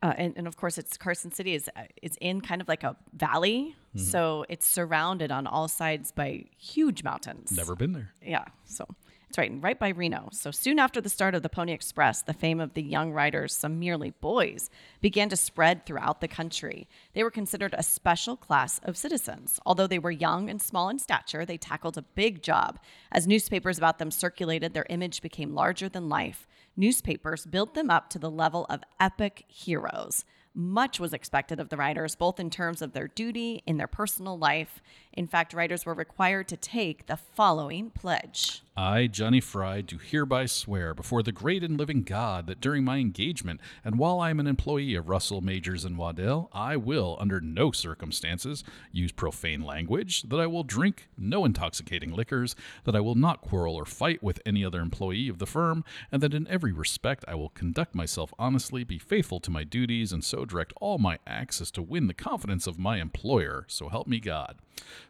Uh, 0.00 0.14
and, 0.16 0.34
and 0.36 0.46
of 0.46 0.56
course, 0.56 0.78
it's 0.78 0.96
Carson 0.96 1.32
City 1.32 1.54
is 1.54 1.68
uh, 1.74 1.82
it's 2.00 2.16
in 2.20 2.40
kind 2.40 2.60
of 2.60 2.68
like 2.68 2.84
a 2.84 2.96
valley, 3.14 3.74
Mm-hmm. 3.98 4.10
so 4.10 4.44
it's 4.48 4.66
surrounded 4.66 5.30
on 5.30 5.46
all 5.46 5.68
sides 5.68 6.12
by 6.12 6.44
huge 6.56 7.02
mountains. 7.02 7.52
Never 7.52 7.74
been 7.74 7.92
there. 7.92 8.12
Yeah. 8.22 8.44
So 8.64 8.86
It's 9.28 9.36
right, 9.36 9.52
right 9.60 9.78
by 9.78 9.90
Reno. 9.90 10.28
So 10.32 10.50
soon 10.50 10.78
after 10.78 11.00
the 11.02 11.10
start 11.10 11.34
of 11.34 11.42
the 11.42 11.50
Pony 11.50 11.72
Express, 11.72 12.22
the 12.22 12.32
fame 12.32 12.60
of 12.60 12.72
the 12.72 12.82
young 12.82 13.12
riders, 13.12 13.54
some 13.54 13.78
merely 13.78 14.10
boys, 14.10 14.70
began 15.02 15.28
to 15.28 15.36
spread 15.36 15.84
throughout 15.84 16.20
the 16.22 16.28
country. 16.28 16.88
They 17.12 17.22
were 17.22 17.30
considered 17.30 17.74
a 17.76 17.82
special 17.82 18.36
class 18.36 18.80
of 18.84 18.96
citizens. 18.96 19.60
Although 19.66 19.86
they 19.86 19.98
were 19.98 20.10
young 20.10 20.48
and 20.48 20.62
small 20.62 20.88
in 20.88 20.98
stature, 20.98 21.44
they 21.44 21.58
tackled 21.58 21.98
a 21.98 22.02
big 22.02 22.42
job. 22.42 22.78
As 23.12 23.26
newspapers 23.26 23.76
about 23.76 23.98
them 23.98 24.10
circulated, 24.10 24.72
their 24.72 24.86
image 24.88 25.20
became 25.20 25.54
larger 25.54 25.88
than 25.90 26.08
life. 26.08 26.46
Newspapers 26.74 27.44
built 27.44 27.74
them 27.74 27.90
up 27.90 28.08
to 28.10 28.18
the 28.18 28.30
level 28.30 28.64
of 28.70 28.80
epic 28.98 29.44
heroes. 29.48 30.24
Much 30.54 30.98
was 30.98 31.12
expected 31.12 31.60
of 31.60 31.68
the 31.68 31.76
riders, 31.76 32.14
both 32.14 32.40
in 32.40 32.50
terms 32.50 32.82
of 32.82 32.92
their 32.92 33.08
duty 33.08 33.62
in 33.66 33.76
their 33.76 33.86
personal 33.86 34.38
life. 34.38 34.82
In 35.12 35.26
fact, 35.26 35.54
riders 35.54 35.86
were 35.86 35.94
required 35.94 36.48
to 36.48 36.56
take 36.56 37.06
the 37.06 37.16
following 37.16 37.90
pledge. 37.90 38.62
I, 38.78 39.08
Johnny 39.08 39.40
Fry, 39.40 39.80
do 39.80 39.98
hereby 39.98 40.46
swear 40.46 40.94
before 40.94 41.24
the 41.24 41.32
great 41.32 41.64
and 41.64 41.76
living 41.76 42.04
God 42.04 42.46
that 42.46 42.60
during 42.60 42.84
my 42.84 42.98
engagement 42.98 43.60
and 43.84 43.98
while 43.98 44.20
I 44.20 44.30
am 44.30 44.38
an 44.38 44.46
employee 44.46 44.94
of 44.94 45.08
Russell, 45.08 45.40
Majors, 45.40 45.84
and 45.84 45.98
Waddell, 45.98 46.48
I 46.52 46.76
will, 46.76 47.16
under 47.18 47.40
no 47.40 47.72
circumstances, 47.72 48.62
use 48.92 49.10
profane 49.10 49.62
language, 49.62 50.22
that 50.28 50.38
I 50.38 50.46
will 50.46 50.62
drink 50.62 51.08
no 51.18 51.44
intoxicating 51.44 52.14
liquors, 52.14 52.54
that 52.84 52.94
I 52.94 53.00
will 53.00 53.16
not 53.16 53.40
quarrel 53.40 53.74
or 53.74 53.84
fight 53.84 54.22
with 54.22 54.40
any 54.46 54.64
other 54.64 54.80
employee 54.80 55.28
of 55.28 55.40
the 55.40 55.44
firm, 55.46 55.82
and 56.12 56.22
that 56.22 56.32
in 56.32 56.46
every 56.46 56.70
respect 56.70 57.24
I 57.26 57.34
will 57.34 57.48
conduct 57.48 57.96
myself 57.96 58.32
honestly, 58.38 58.84
be 58.84 59.00
faithful 59.00 59.40
to 59.40 59.50
my 59.50 59.64
duties, 59.64 60.12
and 60.12 60.22
so 60.22 60.44
direct 60.44 60.72
all 60.80 60.98
my 60.98 61.18
acts 61.26 61.60
as 61.60 61.72
to 61.72 61.82
win 61.82 62.06
the 62.06 62.14
confidence 62.14 62.68
of 62.68 62.78
my 62.78 63.00
employer. 63.00 63.64
So 63.66 63.88
help 63.88 64.06
me 64.06 64.20
God. 64.20 64.58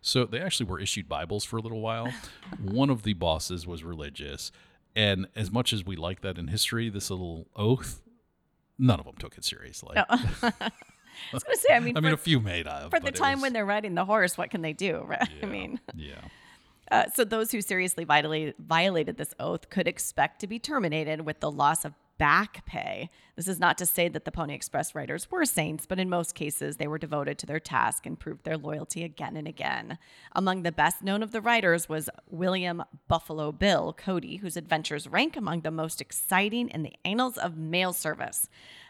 So 0.01 0.25
they 0.25 0.41
actually 0.41 0.71
were 0.71 0.81
issued 0.81 1.07
Bibles 1.07 1.45
for 1.45 1.59
a 1.59 1.61
little 1.61 1.83
while. 1.83 2.11
One 2.59 2.89
of 2.89 3.03
the 3.03 3.13
bosses 3.13 3.58
was 3.67 3.85
religious. 3.85 4.53
And 4.97 5.29
as 5.37 5.51
much 5.51 5.73
as 5.73 5.85
we 5.85 5.97
like 5.97 6.23
that 6.23 6.39
in 6.39 6.49
history, 6.49 6.89
this 6.89 7.11
little 7.11 7.47
oath, 7.55 8.03
none 8.79 8.99
of 8.99 9.07
them 9.07 9.17
took 9.19 9.37
it 9.39 9.45
seriously. 9.45 9.97
I 10.43 11.33
was 11.33 11.43
to 11.43 11.57
say, 11.57 11.75
I 11.75 11.81
mean, 11.81 11.97
I 11.97 12.01
mean, 12.01 12.11
for, 12.11 12.15
a 12.15 12.19
few 12.19 12.41
made 12.41 12.67
up. 12.67 12.91
for 12.91 13.01
the 13.01 13.13
time 13.13 13.39
was- 13.39 13.43
when 13.43 13.53
they're 13.53 13.67
riding 13.67 13.95
the 13.95 14.05
horse, 14.05 14.39
what 14.39 14.51
can 14.51 14.63
they 14.63 14.73
do? 14.73 15.05
Right? 15.09 15.29
I 15.43 15.47
mean, 15.47 15.81
yeah. 15.95 16.15
Uh, 16.91 17.05
so 17.15 17.25
those 17.25 17.51
who 17.53 17.61
seriously 17.61 18.05
violated, 18.05 18.55
violated 18.59 19.19
this 19.19 19.35
oath 19.39 19.69
could 19.69 19.87
expect 19.87 20.41
to 20.41 20.47
be 20.47 20.59
terminated 20.59 21.21
with 21.21 21.41
the 21.41 21.51
loss 21.51 21.85
of 21.85 21.93
back 22.19 22.65
pay. 22.67 23.11
This 23.37 23.49
is 23.49 23.61
not 23.61 23.79
to 23.79 23.87
say 23.87 24.09
that 24.09 24.25
the 24.25 24.33
Pony 24.33 24.55
Express 24.55 24.95
riders 24.95 25.31
were 25.31 25.45
saints, 25.45 25.87
but 25.87 25.99
in 25.99 26.11
most 26.11 26.35
cases 26.35 26.77
they 26.77 26.89
were 26.89 26.99
devoted 26.99 27.39
to 27.39 27.47
their 27.47 27.61
task 27.61 28.05
and 28.05 28.19
proved 28.19 28.45
their 28.45 28.59
loyalty 28.59 29.05
again 29.05 29.37
and 29.37 29.47
again. 29.47 29.99
Among 30.33 30.63
the 30.63 30.73
best 30.73 31.03
known 31.03 31.23
of 31.23 31.33
the 31.33 31.41
riders 31.41 31.89
was 31.89 32.11
William 32.29 32.83
Buffalo 33.07 33.53
Bill 33.53 33.93
Cody, 33.97 34.37
whose 34.37 34.57
adventures 34.57 35.09
rank 35.09 35.37
among 35.37 35.61
the 35.61 35.71
most 35.71 36.01
exciting 36.01 36.69
in 36.69 36.83
the 36.83 36.95
annals 37.05 37.39
of 37.39 37.57
mail 37.57 37.93
service. 37.93 38.49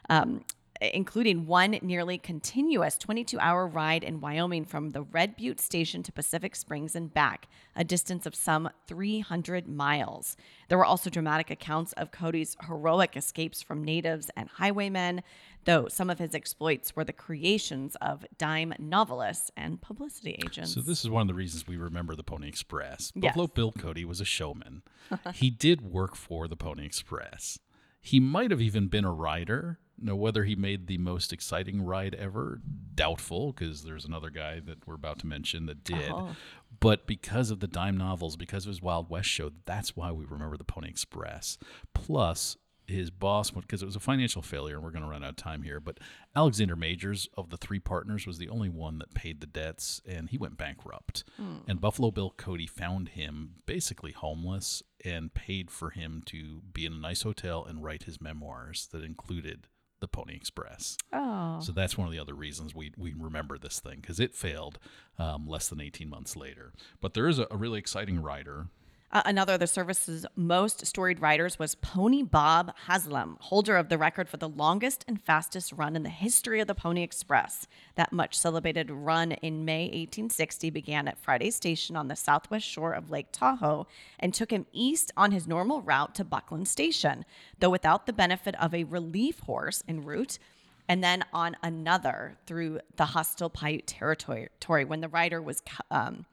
Um, 0.08 0.44
including 0.80 1.46
one 1.46 1.78
nearly 1.82 2.18
continuous 2.18 2.96
22 2.98 3.38
hour 3.38 3.66
ride 3.66 4.04
in 4.04 4.20
Wyoming 4.20 4.64
from 4.64 4.90
the 4.90 5.02
Red 5.02 5.36
Butte 5.36 5.60
station 5.60 6.02
to 6.04 6.12
Pacific 6.12 6.54
Springs 6.54 6.94
and 6.94 7.12
back, 7.12 7.48
a 7.74 7.84
distance 7.84 8.26
of 8.26 8.34
some 8.34 8.70
300 8.86 9.68
miles. 9.68 10.36
There 10.68 10.78
were 10.78 10.84
also 10.84 11.10
dramatic 11.10 11.50
accounts 11.50 11.92
of 11.94 12.10
Cody's 12.10 12.56
heroic 12.66 13.16
escapes 13.16 13.62
from 13.62 13.82
natives 13.82 14.30
and 14.36 14.48
highwaymen, 14.48 15.22
though 15.64 15.88
some 15.88 16.10
of 16.10 16.18
his 16.18 16.34
exploits 16.34 16.94
were 16.94 17.04
the 17.04 17.12
creations 17.12 17.96
of 18.00 18.24
dime 18.36 18.74
novelists 18.78 19.50
and 19.56 19.80
publicity 19.80 20.38
agents. 20.44 20.74
So 20.74 20.80
this 20.80 21.04
is 21.04 21.10
one 21.10 21.22
of 21.22 21.28
the 21.28 21.34
reasons 21.34 21.66
we 21.66 21.76
remember 21.76 22.14
the 22.14 22.22
Pony 22.22 22.48
Express. 22.48 23.12
Yes. 23.14 23.30
Buffalo 23.30 23.46
Bill 23.48 23.72
Cody 23.72 24.04
was 24.04 24.20
a 24.20 24.24
showman. 24.24 24.82
he 25.34 25.50
did 25.50 25.82
work 25.82 26.14
for 26.14 26.48
the 26.48 26.56
Pony 26.56 26.86
Express. 26.86 27.58
He 28.00 28.20
might 28.20 28.50
have 28.50 28.60
even 28.60 28.88
been 28.88 29.04
a 29.04 29.12
rider. 29.12 29.78
Now, 30.00 30.14
whether 30.14 30.44
he 30.44 30.54
made 30.54 30.86
the 30.86 30.98
most 30.98 31.32
exciting 31.32 31.82
ride 31.84 32.14
ever, 32.14 32.60
doubtful, 32.94 33.52
because 33.52 33.82
there's 33.82 34.04
another 34.04 34.30
guy 34.30 34.60
that 34.60 34.86
we're 34.86 34.94
about 34.94 35.18
to 35.20 35.26
mention 35.26 35.66
that 35.66 35.84
did. 35.84 36.10
Oh. 36.10 36.36
But 36.80 37.06
because 37.06 37.50
of 37.50 37.60
the 37.60 37.66
dime 37.66 37.96
novels, 37.96 38.36
because 38.36 38.64
of 38.64 38.70
his 38.70 38.82
Wild 38.82 39.10
West 39.10 39.28
show, 39.28 39.50
that's 39.64 39.96
why 39.96 40.12
we 40.12 40.24
remember 40.24 40.56
the 40.56 40.64
Pony 40.64 40.88
Express. 40.88 41.58
Plus, 41.94 42.56
his 42.88 43.10
boss, 43.10 43.50
because 43.50 43.82
it 43.82 43.86
was 43.86 43.96
a 43.96 44.00
financial 44.00 44.42
failure, 44.42 44.76
and 44.76 44.84
we're 44.84 44.90
going 44.90 45.04
to 45.04 45.10
run 45.10 45.22
out 45.22 45.30
of 45.30 45.36
time 45.36 45.62
here, 45.62 45.78
but 45.78 45.98
Alexander 46.34 46.74
Majors 46.74 47.28
of 47.36 47.50
the 47.50 47.56
three 47.56 47.78
partners 47.78 48.26
was 48.26 48.38
the 48.38 48.48
only 48.48 48.68
one 48.68 48.98
that 48.98 49.14
paid 49.14 49.40
the 49.40 49.46
debts, 49.46 50.00
and 50.08 50.30
he 50.30 50.38
went 50.38 50.56
bankrupt. 50.56 51.24
Hmm. 51.36 51.56
And 51.66 51.80
Buffalo 51.80 52.10
Bill 52.10 52.32
Cody 52.36 52.66
found 52.66 53.10
him 53.10 53.56
basically 53.66 54.12
homeless 54.12 54.82
and 55.04 55.34
paid 55.34 55.70
for 55.70 55.90
him 55.90 56.22
to 56.26 56.62
be 56.72 56.86
in 56.86 56.94
a 56.94 56.98
nice 56.98 57.22
hotel 57.22 57.64
and 57.64 57.84
write 57.84 58.04
his 58.04 58.20
memoirs 58.20 58.88
that 58.92 59.04
included 59.04 59.66
the 60.00 60.08
Pony 60.08 60.34
Express. 60.34 60.96
oh. 61.12 61.58
So 61.60 61.72
that's 61.72 61.96
one 61.98 62.06
of 62.06 62.12
the 62.12 62.18
other 62.18 62.34
reasons 62.34 62.74
we, 62.74 62.92
we 62.96 63.14
remember 63.16 63.58
this 63.58 63.80
thing 63.80 63.98
because 64.00 64.20
it 64.20 64.34
failed 64.34 64.78
um, 65.18 65.46
less 65.46 65.68
than 65.68 65.80
18 65.80 66.08
months 66.08 66.36
later. 66.36 66.72
But 67.00 67.14
there 67.14 67.26
is 67.28 67.38
a, 67.38 67.46
a 67.50 67.56
really 67.56 67.78
exciting 67.78 68.20
rider. 68.22 68.68
Uh, 69.10 69.22
another 69.24 69.54
of 69.54 69.60
the 69.60 69.66
service's 69.66 70.26
most 70.36 70.84
storied 70.84 71.20
riders 71.20 71.58
was 71.58 71.74
Pony 71.76 72.22
Bob 72.22 72.74
Haslam, 72.86 73.38
holder 73.40 73.78
of 73.78 73.88
the 73.88 73.96
record 73.96 74.28
for 74.28 74.36
the 74.36 74.50
longest 74.50 75.02
and 75.08 75.18
fastest 75.18 75.72
run 75.72 75.96
in 75.96 76.02
the 76.02 76.10
history 76.10 76.60
of 76.60 76.66
the 76.66 76.74
Pony 76.74 77.02
Express. 77.02 77.66
That 77.94 78.12
much 78.12 78.38
celebrated 78.38 78.90
run 78.90 79.32
in 79.32 79.64
May 79.64 79.84
1860 79.84 80.68
began 80.68 81.08
at 81.08 81.18
Friday 81.18 81.50
Station 81.50 81.96
on 81.96 82.08
the 82.08 82.16
southwest 82.16 82.66
shore 82.66 82.92
of 82.92 83.10
Lake 83.10 83.28
Tahoe 83.32 83.86
and 84.18 84.34
took 84.34 84.50
him 84.50 84.66
east 84.72 85.10
on 85.16 85.30
his 85.30 85.48
normal 85.48 85.80
route 85.80 86.14
to 86.16 86.24
Buckland 86.24 86.68
Station, 86.68 87.24
though 87.60 87.70
without 87.70 88.04
the 88.04 88.12
benefit 88.12 88.54
of 88.60 88.74
a 88.74 88.84
relief 88.84 89.40
horse 89.40 89.82
en 89.88 90.04
route 90.04 90.38
and 90.86 91.02
then 91.02 91.24
on 91.32 91.56
another 91.62 92.36
through 92.46 92.80
the 92.96 93.06
hostile 93.06 93.50
Paiute 93.50 93.86
territory 93.86 94.84
when 94.84 95.00
the 95.00 95.08
rider 95.08 95.40
was 95.40 95.62
um, 95.90 96.26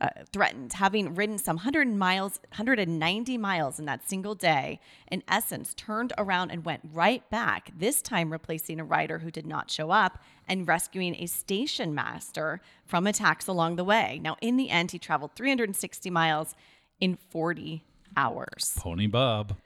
uh, 0.00 0.08
threatened, 0.32 0.74
having 0.74 1.14
ridden 1.14 1.38
some 1.38 1.56
100 1.56 1.88
miles, 1.88 2.40
190 2.50 3.38
miles 3.38 3.78
in 3.78 3.84
that 3.86 4.08
single 4.08 4.34
day, 4.34 4.80
in 5.10 5.22
essence, 5.28 5.74
turned 5.74 6.12
around 6.16 6.50
and 6.50 6.64
went 6.64 6.82
right 6.92 7.28
back, 7.30 7.72
this 7.76 8.00
time 8.00 8.30
replacing 8.30 8.78
a 8.78 8.84
rider 8.84 9.18
who 9.18 9.30
did 9.30 9.46
not 9.46 9.70
show 9.70 9.90
up 9.90 10.22
and 10.46 10.68
rescuing 10.68 11.14
a 11.16 11.26
station 11.26 11.94
master 11.94 12.60
from 12.84 13.06
attacks 13.06 13.46
along 13.46 13.76
the 13.76 13.84
way. 13.84 14.20
Now, 14.22 14.36
in 14.40 14.56
the 14.56 14.70
end, 14.70 14.92
he 14.92 14.98
traveled 14.98 15.32
360 15.34 16.10
miles 16.10 16.54
in 17.00 17.16
40 17.30 17.84
hours. 18.16 18.74
Pony 18.78 19.06
Bob. 19.06 19.56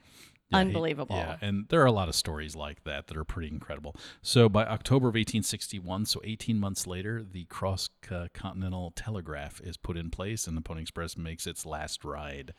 Yeah, 0.52 0.58
he- 0.60 0.66
Unbelievable. 0.68 1.16
yeah, 1.16 1.36
and 1.40 1.66
there 1.68 1.80
are 1.82 1.86
a 1.86 1.92
lot 1.92 2.08
of 2.08 2.14
stories 2.14 2.54
like 2.54 2.84
that 2.84 3.06
that 3.08 3.16
are 3.16 3.24
pretty 3.24 3.48
incredible. 3.48 3.96
So 4.22 4.48
by 4.48 4.64
October 4.66 5.08
of 5.08 5.14
1861, 5.14 6.06
so 6.06 6.20
18 6.24 6.58
months 6.58 6.86
later, 6.86 7.22
the 7.22 7.44
cross 7.46 7.88
continental 8.34 8.92
telegraph 8.94 9.60
is 9.62 9.76
put 9.76 9.96
in 9.96 10.10
place, 10.10 10.46
and 10.46 10.56
the 10.56 10.60
Pony 10.62 10.82
Express 10.82 11.16
makes 11.16 11.46
its 11.46 11.64
last 11.66 12.04
ride. 12.04 12.54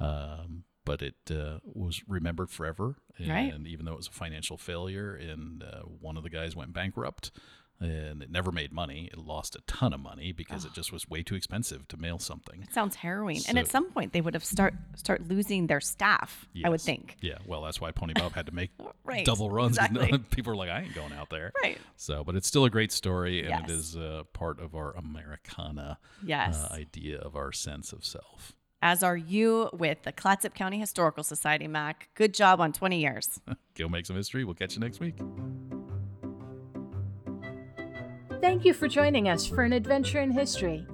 Um, 0.00 0.64
but 0.84 1.00
it 1.00 1.14
uh, 1.30 1.60
was 1.62 2.02
remembered 2.06 2.50
forever, 2.50 2.96
and 3.16 3.28
Right. 3.28 3.66
even 3.66 3.86
though 3.86 3.92
it 3.92 3.96
was 3.96 4.08
a 4.08 4.12
financial 4.12 4.58
failure, 4.58 5.14
and 5.14 5.62
uh, 5.62 5.80
one 5.80 6.16
of 6.18 6.22
the 6.24 6.28
guys 6.30 6.54
went 6.54 6.72
bankrupt. 6.74 7.30
And 7.80 8.22
it 8.22 8.30
never 8.30 8.50
made 8.52 8.72
money. 8.72 9.10
It 9.12 9.18
lost 9.18 9.56
a 9.56 9.60
ton 9.66 9.92
of 9.92 10.00
money 10.00 10.32
because 10.32 10.64
it 10.64 10.72
just 10.72 10.92
was 10.92 11.08
way 11.10 11.22
too 11.22 11.34
expensive 11.34 11.86
to 11.88 11.96
mail 11.96 12.18
something. 12.18 12.62
It 12.62 12.72
sounds 12.72 12.94
harrowing. 12.96 13.40
and 13.48 13.58
at 13.58 13.68
some 13.68 13.90
point, 13.90 14.12
they 14.12 14.20
would 14.20 14.32
have 14.34 14.44
start 14.44 14.74
start 14.96 15.28
losing 15.28 15.66
their 15.66 15.80
staff. 15.80 16.46
I 16.64 16.68
would 16.68 16.80
think. 16.80 17.16
Yeah, 17.20 17.38
well, 17.46 17.62
that's 17.62 17.80
why 17.80 17.90
Pony 17.90 18.14
Bob 18.14 18.32
had 18.32 18.46
to 18.46 18.54
make 18.54 18.70
Right, 19.04 19.26
double 19.26 19.50
runs. 19.50 19.76
exactly. 19.78 20.16
People 20.30 20.52
are 20.52 20.56
like, 20.56 20.70
I 20.70 20.82
ain't 20.82 20.94
going 20.94 21.12
out 21.12 21.28
there. 21.30 21.52
Right. 21.62 21.78
So, 21.96 22.24
but 22.24 22.36
it's 22.36 22.46
still 22.48 22.64
a 22.64 22.70
great 22.70 22.92
story, 22.92 23.40
and 23.40 23.48
Yes. 23.50 23.62
it 23.64 23.70
is 23.70 23.96
uh, 23.96 24.22
part 24.32 24.60
of 24.60 24.74
our 24.74 24.92
Americana 24.96 25.98
Yes. 26.24 26.56
uh, 26.64 26.72
idea 26.74 27.18
of 27.18 27.36
our 27.36 27.52
sense 27.52 27.92
of 27.92 28.04
self. 28.04 28.54
As 28.80 29.02
are 29.02 29.16
you 29.16 29.68
with 29.72 30.02
the 30.04 30.12
Clatsop 30.12 30.54
County 30.54 30.78
Historical 30.78 31.24
Society, 31.24 31.66
Mac. 31.66 32.08
Good 32.14 32.32
job 32.34 32.60
on 32.60 32.72
20 32.72 33.00
years. 33.00 33.40
Go 33.76 33.88
make 33.88 34.06
some 34.06 34.16
history. 34.16 34.44
We'll 34.44 34.54
catch 34.54 34.74
you 34.74 34.80
next 34.80 35.00
week. 35.00 35.16
Thank 38.44 38.66
you 38.66 38.74
for 38.74 38.88
joining 38.88 39.30
us 39.30 39.46
for 39.46 39.62
an 39.62 39.72
adventure 39.72 40.20
in 40.20 40.30
history. 40.30 40.86